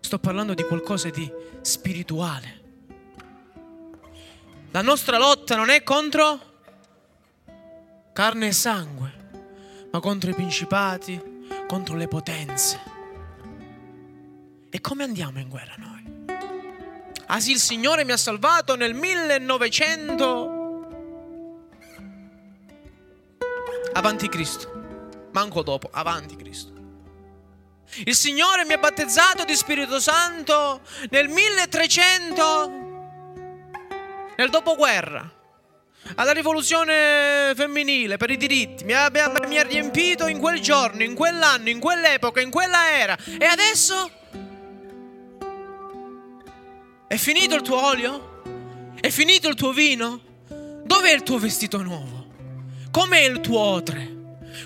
Sto 0.00 0.18
parlando 0.18 0.54
di 0.54 0.62
qualcosa 0.62 1.08
di 1.10 1.30
spirituale. 1.62 2.58
La 4.70 4.82
nostra 4.82 5.18
lotta 5.18 5.56
non 5.56 5.68
è 5.70 5.82
contro 5.82 6.48
carne 8.12 8.48
e 8.48 8.52
sangue, 8.52 9.12
ma 9.90 10.00
contro 10.00 10.30
i 10.30 10.34
principati, 10.34 11.20
contro 11.66 11.96
le 11.96 12.06
potenze. 12.06 12.80
E 14.70 14.80
come 14.80 15.02
andiamo 15.02 15.40
in 15.40 15.48
guerra 15.48 15.74
noi? 15.76 15.98
Ah 17.26 17.40
sì, 17.40 17.52
il 17.52 17.58
Signore 17.58 18.04
mi 18.04 18.12
ha 18.12 18.16
salvato 18.16 18.76
nel 18.76 18.94
1900 18.94 20.59
avanti 23.92 24.28
Cristo. 24.28 25.28
Manco 25.32 25.62
dopo, 25.62 25.88
avanti 25.92 26.36
Cristo. 26.36 26.72
Il 28.04 28.14
Signore 28.14 28.64
mi 28.64 28.74
ha 28.74 28.78
battezzato 28.78 29.44
di 29.44 29.54
Spirito 29.56 29.98
Santo 29.98 30.80
nel 31.10 31.28
1300 31.28 32.88
nel 34.36 34.48
dopoguerra 34.50 35.38
alla 36.14 36.32
rivoluzione 36.32 37.52
femminile 37.54 38.16
per 38.16 38.30
i 38.30 38.36
diritti, 38.36 38.84
mi 38.84 38.94
ha, 38.94 39.10
mi 39.10 39.58
ha, 39.58 39.62
riempito 39.62 40.26
in 40.26 40.38
quel 40.38 40.60
giorno, 40.60 41.02
in 41.02 41.14
quell'anno, 41.14 41.68
in 41.68 41.78
quell'epoca, 41.78 42.40
in 42.40 42.50
quella 42.50 42.90
era. 42.90 43.16
E 43.38 43.44
adesso? 43.44 44.10
È 47.06 47.16
finito 47.16 47.54
il 47.54 47.62
tuo 47.62 47.84
olio? 47.84 48.42
È 49.00 49.10
finito 49.10 49.48
il 49.48 49.54
tuo 49.54 49.72
vino? 49.72 50.20
Dov'è 50.84 51.12
il 51.12 51.22
tuo 51.22 51.38
vestito 51.38 51.82
nuovo? 51.82 52.19
Com'è 52.90 53.20
il 53.20 53.40
tuo 53.40 53.58
otre? 53.58 54.18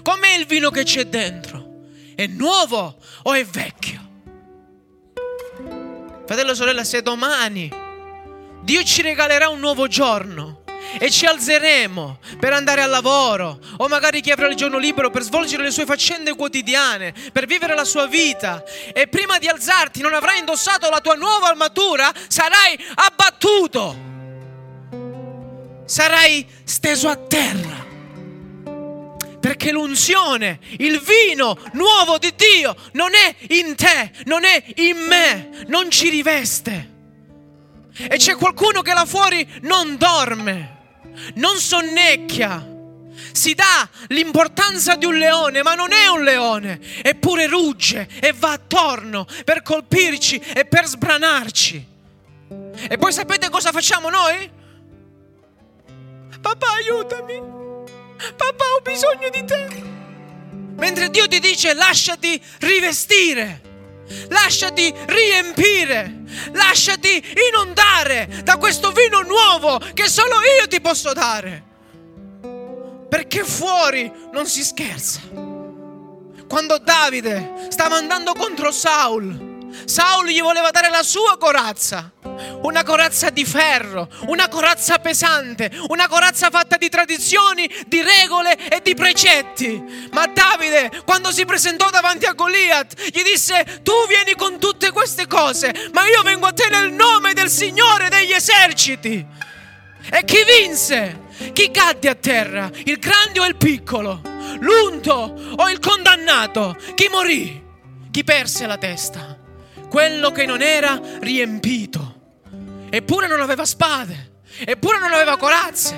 Com'è 0.02 0.34
il 0.38 0.46
vino 0.46 0.70
che 0.70 0.84
c'è 0.84 1.06
dentro? 1.06 1.62
È 2.14 2.26
nuovo 2.26 2.96
o 3.22 3.32
è 3.32 3.44
vecchio? 3.44 4.02
Fratello, 6.26 6.54
sorella, 6.54 6.84
se 6.84 7.02
domani 7.02 7.70
Dio 8.62 8.82
ci 8.82 9.02
regalerà 9.02 9.48
un 9.48 9.60
nuovo 9.60 9.86
giorno, 9.88 10.64
e 10.98 11.10
ci 11.10 11.26
alzeremo 11.26 12.18
per 12.38 12.52
andare 12.52 12.82
al 12.82 12.90
lavoro 12.90 13.58
o 13.78 13.88
magari 13.88 14.20
chi 14.20 14.30
avrà 14.30 14.46
il 14.48 14.54
giorno 14.54 14.78
libero 14.78 15.10
per 15.10 15.22
svolgere 15.22 15.62
le 15.62 15.70
sue 15.70 15.84
faccende 15.84 16.34
quotidiane, 16.34 17.12
per 17.32 17.46
vivere 17.46 17.74
la 17.74 17.84
sua 17.84 18.06
vita 18.06 18.62
e 18.92 19.08
prima 19.08 19.38
di 19.38 19.48
alzarti 19.48 20.00
non 20.00 20.14
avrai 20.14 20.38
indossato 20.38 20.88
la 20.90 21.00
tua 21.00 21.14
nuova 21.14 21.48
armatura, 21.48 22.12
sarai 22.28 22.78
abbattuto. 22.94 24.12
Sarai 25.86 26.46
steso 26.64 27.08
a 27.08 27.16
terra. 27.16 27.83
Perché 29.44 29.72
l'unzione, 29.72 30.58
il 30.78 30.98
vino 31.00 31.58
nuovo 31.72 32.16
di 32.16 32.32
Dio 32.34 32.74
non 32.92 33.10
è 33.14 33.34
in 33.48 33.74
te, 33.76 34.10
non 34.24 34.42
è 34.42 34.64
in 34.76 34.96
me, 34.96 35.50
non 35.66 35.90
ci 35.90 36.08
riveste. 36.08 36.92
E 37.94 38.16
c'è 38.16 38.36
qualcuno 38.36 38.80
che 38.80 38.94
là 38.94 39.04
fuori 39.04 39.46
non 39.60 39.98
dorme 39.98 40.74
non 41.34 41.58
sonnecchia. 41.58 42.72
Si 43.32 43.52
dà 43.52 43.86
l'importanza 44.08 44.96
di 44.96 45.04
un 45.04 45.18
leone, 45.18 45.62
ma 45.62 45.74
non 45.74 45.92
è 45.92 46.06
un 46.06 46.22
leone, 46.22 46.80
eppure 47.02 47.46
rugge 47.46 48.08
e 48.20 48.32
va 48.32 48.52
attorno 48.52 49.26
per 49.44 49.60
colpirci 49.60 50.38
e 50.38 50.64
per 50.64 50.86
sbranarci. 50.86 51.88
E 52.88 52.96
poi 52.96 53.12
sapete 53.12 53.50
cosa 53.50 53.72
facciamo 53.72 54.08
noi? 54.08 54.50
Papà, 56.40 56.72
aiutami. 56.72 57.53
Papà, 58.36 58.64
ho 58.76 58.80
bisogno 58.82 59.28
di 59.30 59.44
te. 59.44 59.82
Mentre 60.76 61.10
Dio 61.10 61.28
ti 61.28 61.40
dice 61.40 61.74
lasciati 61.74 62.40
rivestire. 62.60 63.72
Lasciati 64.28 64.92
riempire, 65.06 66.24
lasciati 66.52 67.24
inondare 67.48 68.42
da 68.44 68.58
questo 68.58 68.92
vino 68.92 69.22
nuovo 69.22 69.80
che 69.94 70.08
solo 70.08 70.34
io 70.60 70.68
ti 70.68 70.80
posso 70.80 71.14
dare. 71.14 71.62
Perché 73.08 73.44
fuori 73.44 74.12
non 74.32 74.46
si 74.46 74.62
scherza. 74.62 75.20
Quando 76.46 76.78
Davide 76.78 77.68
stava 77.70 77.96
andando 77.96 78.34
contro 78.34 78.70
Saul, 78.70 79.43
Saul 79.84 80.28
gli 80.28 80.40
voleva 80.40 80.70
dare 80.70 80.90
la 80.90 81.02
sua 81.02 81.36
corazza, 81.38 82.12
una 82.62 82.82
corazza 82.82 83.30
di 83.30 83.44
ferro, 83.44 84.08
una 84.26 84.48
corazza 84.48 84.98
pesante, 84.98 85.70
una 85.88 86.08
corazza 86.08 86.50
fatta 86.50 86.76
di 86.76 86.88
tradizioni, 86.88 87.68
di 87.86 88.02
regole 88.02 88.56
e 88.68 88.80
di 88.82 88.94
precetti. 88.94 89.82
Ma 90.12 90.26
Davide, 90.26 91.02
quando 91.04 91.30
si 91.30 91.44
presentò 91.44 91.90
davanti 91.90 92.26
a 92.26 92.32
Goliath, 92.32 92.94
gli 93.10 93.22
disse, 93.22 93.80
tu 93.82 93.92
vieni 94.08 94.34
con 94.34 94.58
tutte 94.58 94.90
queste 94.90 95.26
cose, 95.26 95.90
ma 95.92 96.06
io 96.06 96.22
vengo 96.22 96.46
a 96.46 96.52
te 96.52 96.68
nel 96.68 96.92
nome 96.92 97.34
del 97.34 97.50
Signore 97.50 98.08
degli 98.08 98.32
eserciti. 98.32 99.26
E 100.10 100.24
chi 100.24 100.44
vinse? 100.44 101.22
Chi 101.52 101.70
cadde 101.70 102.08
a 102.08 102.14
terra? 102.14 102.70
Il 102.84 102.98
grande 102.98 103.40
o 103.40 103.46
il 103.46 103.56
piccolo? 103.56 104.20
L'unto 104.60 105.34
o 105.56 105.68
il 105.70 105.78
condannato? 105.80 106.76
Chi 106.94 107.08
morì? 107.10 107.62
Chi 108.10 108.22
perse 108.22 108.66
la 108.66 108.78
testa? 108.78 109.33
Quello 109.94 110.32
che 110.32 110.44
non 110.44 110.60
era 110.60 111.00
riempito. 111.20 112.22
Eppure 112.90 113.28
non 113.28 113.40
aveva 113.40 113.64
spade, 113.64 114.40
eppure 114.64 114.98
non 114.98 115.12
aveva 115.12 115.36
corazze, 115.36 115.94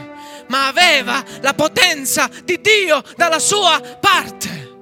ma 0.49 0.67
aveva 0.67 1.25
la 1.41 1.55
potenza 1.55 2.29
di 2.45 2.61
Dio 2.61 3.03
dalla 3.17 3.39
sua 3.39 3.81
parte. 3.99 4.75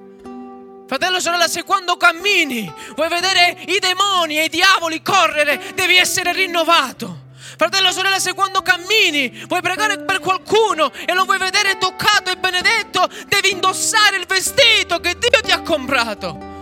Fratello, 0.85 1.21
sorella, 1.21 1.47
se 1.47 1.63
quando 1.63 1.95
cammini 1.95 2.69
vuoi 2.93 3.07
vedere 3.07 3.57
i 3.67 3.79
demoni 3.79 4.37
e 4.37 4.43
i 4.43 4.49
diavoli 4.49 5.01
correre, 5.01 5.61
devi 5.75 5.95
essere 5.95 6.33
rinnovato. 6.33 7.19
Fratello, 7.55 7.93
sorella, 7.93 8.19
se 8.19 8.33
quando 8.33 8.61
cammini 8.61 9.45
vuoi 9.47 9.61
pregare 9.61 9.99
per 9.99 10.19
qualcuno 10.19 10.91
e 10.91 11.13
lo 11.13 11.23
vuoi 11.23 11.37
vedere 11.37 11.77
toccato 11.77 12.31
e 12.31 12.35
benedetto, 12.35 13.07
devi 13.27 13.51
indossare 13.51 14.17
il 14.17 14.25
vestito 14.25 14.99
che 14.99 15.17
Dio 15.17 15.39
ti 15.39 15.51
ha 15.51 15.61
comprato. 15.61 16.54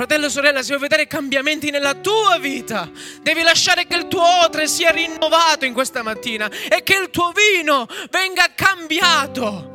Fratello, 0.00 0.30
sorella, 0.30 0.62
se 0.62 0.68
vuoi 0.68 0.80
vedere 0.80 1.06
cambiamenti 1.06 1.68
nella 1.68 1.92
tua 1.92 2.38
vita, 2.38 2.90
devi 3.20 3.42
lasciare 3.42 3.86
che 3.86 3.96
il 3.96 4.08
tuo 4.08 4.22
odre 4.46 4.66
sia 4.66 4.88
rinnovato 4.88 5.66
in 5.66 5.74
questa 5.74 6.02
mattina 6.02 6.48
e 6.48 6.82
che 6.82 6.96
il 6.96 7.10
tuo 7.10 7.32
vino 7.32 7.86
venga 8.10 8.46
cambiato. 8.54 9.68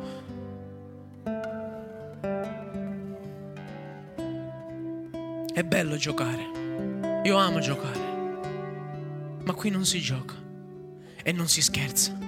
È 5.54 5.62
bello 5.62 5.94
giocare. 5.94 6.50
Io 7.22 7.36
amo 7.36 7.60
giocare. 7.60 8.00
Ma 9.44 9.54
qui 9.54 9.70
non 9.70 9.86
si 9.86 10.00
gioca 10.00 10.34
e 11.22 11.30
non 11.30 11.46
si 11.46 11.62
scherza. 11.62 12.18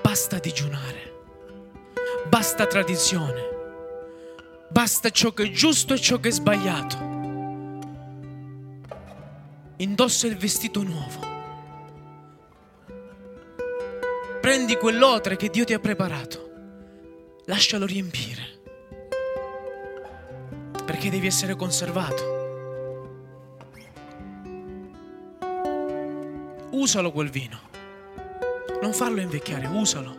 Basta 0.00 0.38
digiunare. 0.38 1.24
Basta 2.28 2.64
tradizione 2.66 3.53
Basta 4.74 5.10
ciò 5.10 5.32
che 5.32 5.44
è 5.44 5.50
giusto 5.50 5.94
e 5.94 6.00
ciò 6.00 6.18
che 6.18 6.30
è 6.30 6.32
sbagliato. 6.32 6.96
Indossa 9.76 10.26
il 10.26 10.36
vestito 10.36 10.82
nuovo. 10.82 11.20
Prendi 14.40 14.76
quell'otre 14.76 15.36
che 15.36 15.48
Dio 15.48 15.62
ti 15.62 15.74
ha 15.74 15.78
preparato. 15.78 16.50
Lascialo 17.44 17.86
riempire. 17.86 18.62
Perché 20.84 21.08
devi 21.08 21.28
essere 21.28 21.54
conservato. 21.54 22.42
Usalo 26.70 27.12
quel 27.12 27.30
vino. 27.30 27.60
Non 28.82 28.92
farlo 28.92 29.20
invecchiare, 29.20 29.68
usalo. 29.68 30.16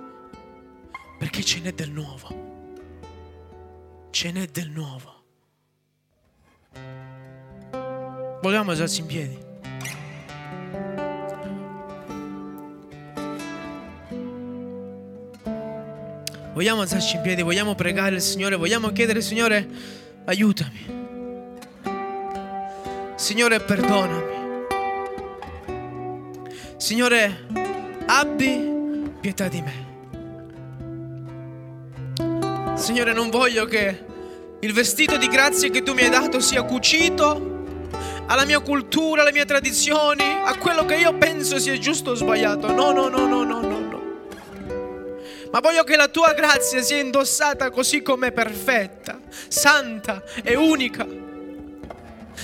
Perché 1.20 1.44
ce 1.44 1.60
n'è 1.60 1.74
del 1.74 1.92
nuovo 1.92 2.45
ce 4.16 4.32
n'è 4.32 4.46
del 4.46 4.70
nuovo. 4.70 5.24
Vogliamo 8.42 8.72
alzarci 8.72 9.02
in 9.02 9.08
piedi? 9.08 9.38
Vogliamo 16.54 16.80
alzarci 16.80 17.18
in 17.18 17.24
piedi, 17.24 17.42
vogliamo 17.42 17.76
pregare 17.76 18.16
il 18.16 18.22
Signore, 18.22 18.56
vogliamo 18.56 18.94
chiedere, 18.94 19.20
Signore, 19.20 19.68
aiutami. 20.24 20.86
Signore, 23.16 23.60
perdonami. 23.60 24.34
Signore, 26.78 27.48
abbi 28.06 29.12
pietà 29.20 29.50
di 29.50 29.62
me. 29.62 29.85
Signore, 32.86 33.14
non 33.14 33.32
voglio 33.32 33.66
che 33.66 34.06
il 34.60 34.72
vestito 34.72 35.18
di 35.18 35.28
grazia 35.28 35.72
che 35.72 35.82
tu 35.82 35.96
mi 35.96 36.04
hai 36.04 36.10
dato 36.12 36.40
sia 36.40 36.62
cucito 36.62 37.88
alla 38.28 38.46
mia 38.46 38.60
cultura, 38.60 39.24
alle 39.24 39.32
mie 39.32 39.46
tradizioni, 39.46 40.22
a 40.44 40.56
quello 40.60 40.86
che 40.86 40.94
io 40.94 41.18
penso 41.18 41.58
sia 41.58 41.76
giusto 41.80 42.12
o 42.12 42.14
sbagliato. 42.14 42.72
No, 42.72 42.92
no, 42.92 43.08
no, 43.08 43.26
no, 43.26 43.44
no, 43.44 43.60
no, 43.60 44.02
ma 45.52 45.60
voglio 45.62 45.84
che 45.84 45.96
la 45.96 46.10
tua 46.10 46.34
grazia 46.34 46.84
sia 46.84 47.00
indossata 47.00 47.72
così 47.72 48.04
come 48.04 48.32
perfetta, 48.32 49.20
santa 49.48 50.22
e 50.44 50.56
unica. 50.56 51.08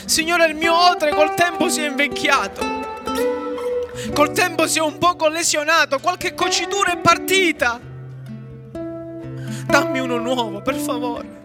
Signore, 0.06 0.48
il 0.48 0.56
mio 0.56 0.76
odre 0.76 1.12
col 1.12 1.36
tempo 1.36 1.70
si 1.70 1.82
è 1.82 1.88
invecchiato. 1.88 2.66
Col 4.12 4.32
tempo 4.32 4.66
si 4.66 4.80
è 4.80 4.82
un 4.82 4.98
poco 4.98 5.28
lesionato, 5.28 6.00
qualche 6.00 6.34
cocitura 6.34 6.94
è 6.94 6.98
partita. 6.98 7.91
Dammi 9.72 10.00
uno 10.00 10.18
nuovo, 10.18 10.62
per 10.62 10.76
favore. 10.76 11.40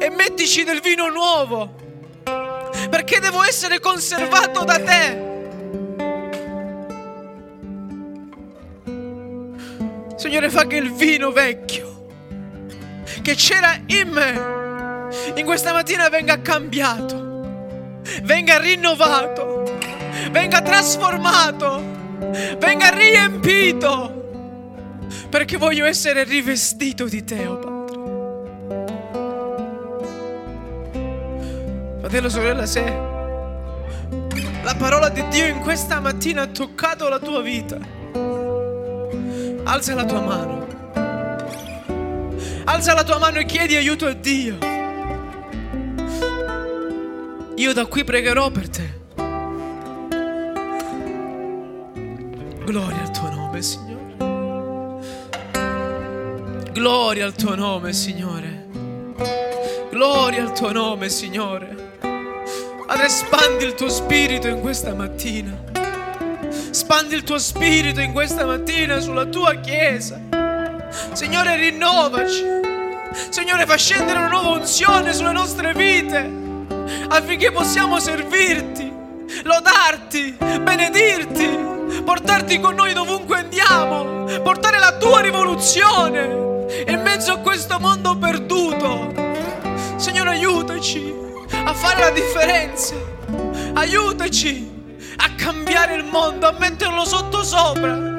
E 0.00 0.10
mettici 0.10 0.64
del 0.64 0.80
vino 0.80 1.08
nuovo, 1.08 1.74
perché 2.88 3.20
devo 3.20 3.44
essere 3.44 3.78
conservato 3.78 4.64
da 4.64 4.78
te. 4.78 5.26
Signore, 10.16 10.50
fa 10.50 10.66
che 10.66 10.76
il 10.76 10.92
vino 10.92 11.30
vecchio 11.30 11.88
che 13.22 13.34
c'era 13.34 13.78
in 13.86 14.08
me 14.08 14.56
in 15.34 15.44
questa 15.44 15.72
mattina 15.72 16.08
venga 16.08 16.40
cambiato, 16.40 18.00
venga 18.22 18.58
rinnovato, 18.58 19.78
venga 20.30 20.62
trasformato, 20.62 21.82
venga 22.58 22.88
riempito, 22.88 24.17
perché 25.28 25.56
voglio 25.56 25.84
essere 25.84 26.24
rivestito 26.24 27.06
di 27.06 27.24
te, 27.24 27.46
oh 27.46 27.58
Padre. 27.58 27.76
Fratello, 32.00 32.28
sorella, 32.28 32.66
se 32.66 32.82
la 34.62 34.74
parola 34.76 35.08
di 35.08 35.26
Dio 35.28 35.46
in 35.46 35.60
questa 35.60 36.00
mattina 36.00 36.42
ha 36.42 36.46
toccato 36.46 37.08
la 37.08 37.18
tua 37.18 37.42
vita, 37.42 37.78
Alza 39.68 39.94
la 39.94 40.04
tua 40.06 40.20
mano. 40.22 40.66
Alza 42.64 42.94
la 42.94 43.04
tua 43.04 43.18
mano 43.18 43.38
e 43.38 43.44
chiedi 43.44 43.76
aiuto 43.76 44.06
a 44.06 44.14
Dio. 44.14 44.56
Io 47.54 47.72
da 47.74 47.84
qui 47.84 48.02
pregherò 48.02 48.50
per 48.50 48.68
te. 48.70 49.00
Gloria 52.64 53.02
al 53.02 53.10
tuo 53.10 53.30
nome, 53.30 53.60
Signore. 53.60 53.97
Gloria 56.78 57.24
al 57.24 57.34
tuo 57.34 57.56
nome, 57.56 57.92
Signore. 57.92 58.68
Gloria 59.90 60.44
al 60.44 60.52
tuo 60.52 60.70
nome, 60.70 61.08
Signore. 61.08 61.96
Padre, 62.86 63.06
espandi 63.06 63.64
il 63.64 63.74
tuo 63.74 63.88
spirito 63.88 64.46
in 64.46 64.60
questa 64.60 64.94
mattina. 64.94 65.58
Spandi 66.70 67.16
il 67.16 67.24
tuo 67.24 67.38
spirito 67.38 68.00
in 68.00 68.12
questa 68.12 68.46
mattina 68.46 69.00
sulla 69.00 69.24
tua 69.24 69.56
chiesa. 69.56 70.20
Signore, 71.14 71.56
rinnovaci. 71.56 72.44
Signore, 73.28 73.66
fa 73.66 73.76
scendere 73.76 74.20
una 74.20 74.28
nuova 74.28 74.50
unzione 74.50 75.12
sulle 75.12 75.32
nostre 75.32 75.72
vite 75.74 76.30
affinché 77.08 77.50
possiamo 77.50 77.98
servirti, 77.98 78.92
lodarti, 79.42 80.36
benedirti, 80.62 82.02
portarti 82.04 82.60
con 82.60 82.76
noi 82.76 82.92
dovunque 82.92 83.38
andiamo, 83.38 84.26
portare 84.44 84.78
la 84.78 84.96
tua 84.96 85.18
rivoluzione 85.18 86.46
in 86.86 87.00
mezzo 87.02 87.32
a 87.32 87.38
questo 87.38 87.78
mondo 87.78 88.16
perduto. 88.16 89.12
Signore, 89.96 90.30
aiutaci 90.30 91.14
a 91.64 91.72
fare 91.72 92.00
la 92.00 92.10
differenza. 92.10 92.94
Aiutaci 93.74 94.70
a 95.16 95.30
cambiare 95.36 95.94
il 95.94 96.04
mondo, 96.04 96.46
a 96.46 96.56
metterlo 96.58 97.04
sotto 97.04 97.42
sopra. 97.42 98.16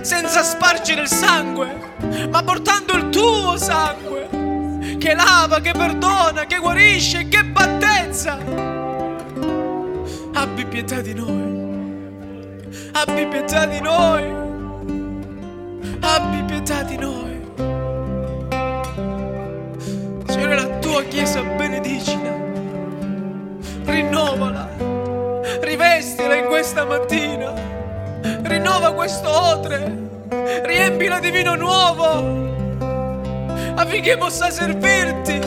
Senza 0.00 0.42
spargere 0.42 1.02
il 1.02 1.08
sangue, 1.08 1.94
ma 2.30 2.42
portando 2.42 2.94
il 2.94 3.08
tuo 3.08 3.56
sangue, 3.56 4.28
che 4.98 5.14
lava, 5.14 5.60
che 5.60 5.72
perdona, 5.72 6.44
che 6.46 6.58
guarisce, 6.58 7.28
che 7.28 7.44
battezza. 7.44 8.38
Abbi 10.34 10.66
pietà 10.66 11.00
di 11.00 11.14
noi. 11.14 11.52
Abbi 12.92 13.26
pietà 13.26 13.66
di 13.66 13.80
noi. 13.80 14.43
Abbi 16.14 16.44
pietà 16.44 16.84
di 16.84 16.96
noi. 16.96 17.42
Signore, 20.28 20.54
la 20.54 20.78
tua 20.78 21.02
Chiesa 21.02 21.42
benedicina 21.42 22.32
rinnovala, 23.84 24.68
rivestila 25.62 26.36
in 26.36 26.46
questa 26.46 26.84
mattina, 26.84 27.52
rinnova 28.42 28.92
questo 28.92 29.28
odre, 29.28 30.08
riempila 30.62 31.18
di 31.18 31.32
vino 31.32 31.56
nuovo 31.56 32.52
affinché 33.74 34.16
possa 34.16 34.50
servirti, 34.50 35.40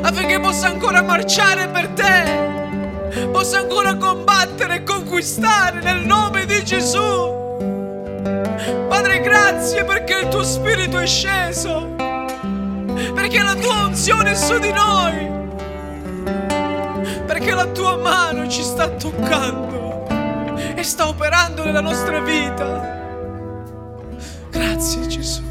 affinché 0.00 0.40
possa 0.40 0.68
ancora 0.68 1.02
marciare 1.02 1.68
per 1.68 1.88
te, 1.88 3.28
possa 3.30 3.58
ancora 3.58 3.94
combattere 3.96 4.76
e 4.76 4.82
conquistare 4.84 5.80
nel 5.82 6.06
nome 6.06 6.46
di 6.46 6.64
Gesù. 6.64 7.41
Padre, 9.02 9.20
grazie 9.20 9.82
perché 9.82 10.20
il 10.20 10.28
tuo 10.28 10.44
spirito 10.44 11.00
è 11.00 11.06
sceso, 11.06 11.96
perché 11.96 13.42
la 13.42 13.56
tua 13.56 13.86
unzione 13.86 14.30
è 14.30 14.34
su 14.36 14.56
di 14.60 14.70
noi, 14.72 15.28
perché 17.26 17.52
la 17.52 17.66
tua 17.66 17.96
mano 17.96 18.46
ci 18.46 18.62
sta 18.62 18.90
toccando 18.90 20.06
e 20.76 20.84
sta 20.84 21.08
operando 21.08 21.64
nella 21.64 21.80
nostra 21.80 22.20
vita. 22.20 23.00
Grazie 24.50 25.06
Gesù. 25.08 25.42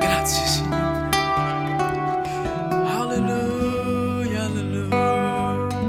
Grazie 0.00 0.46
Signore. 0.46 0.57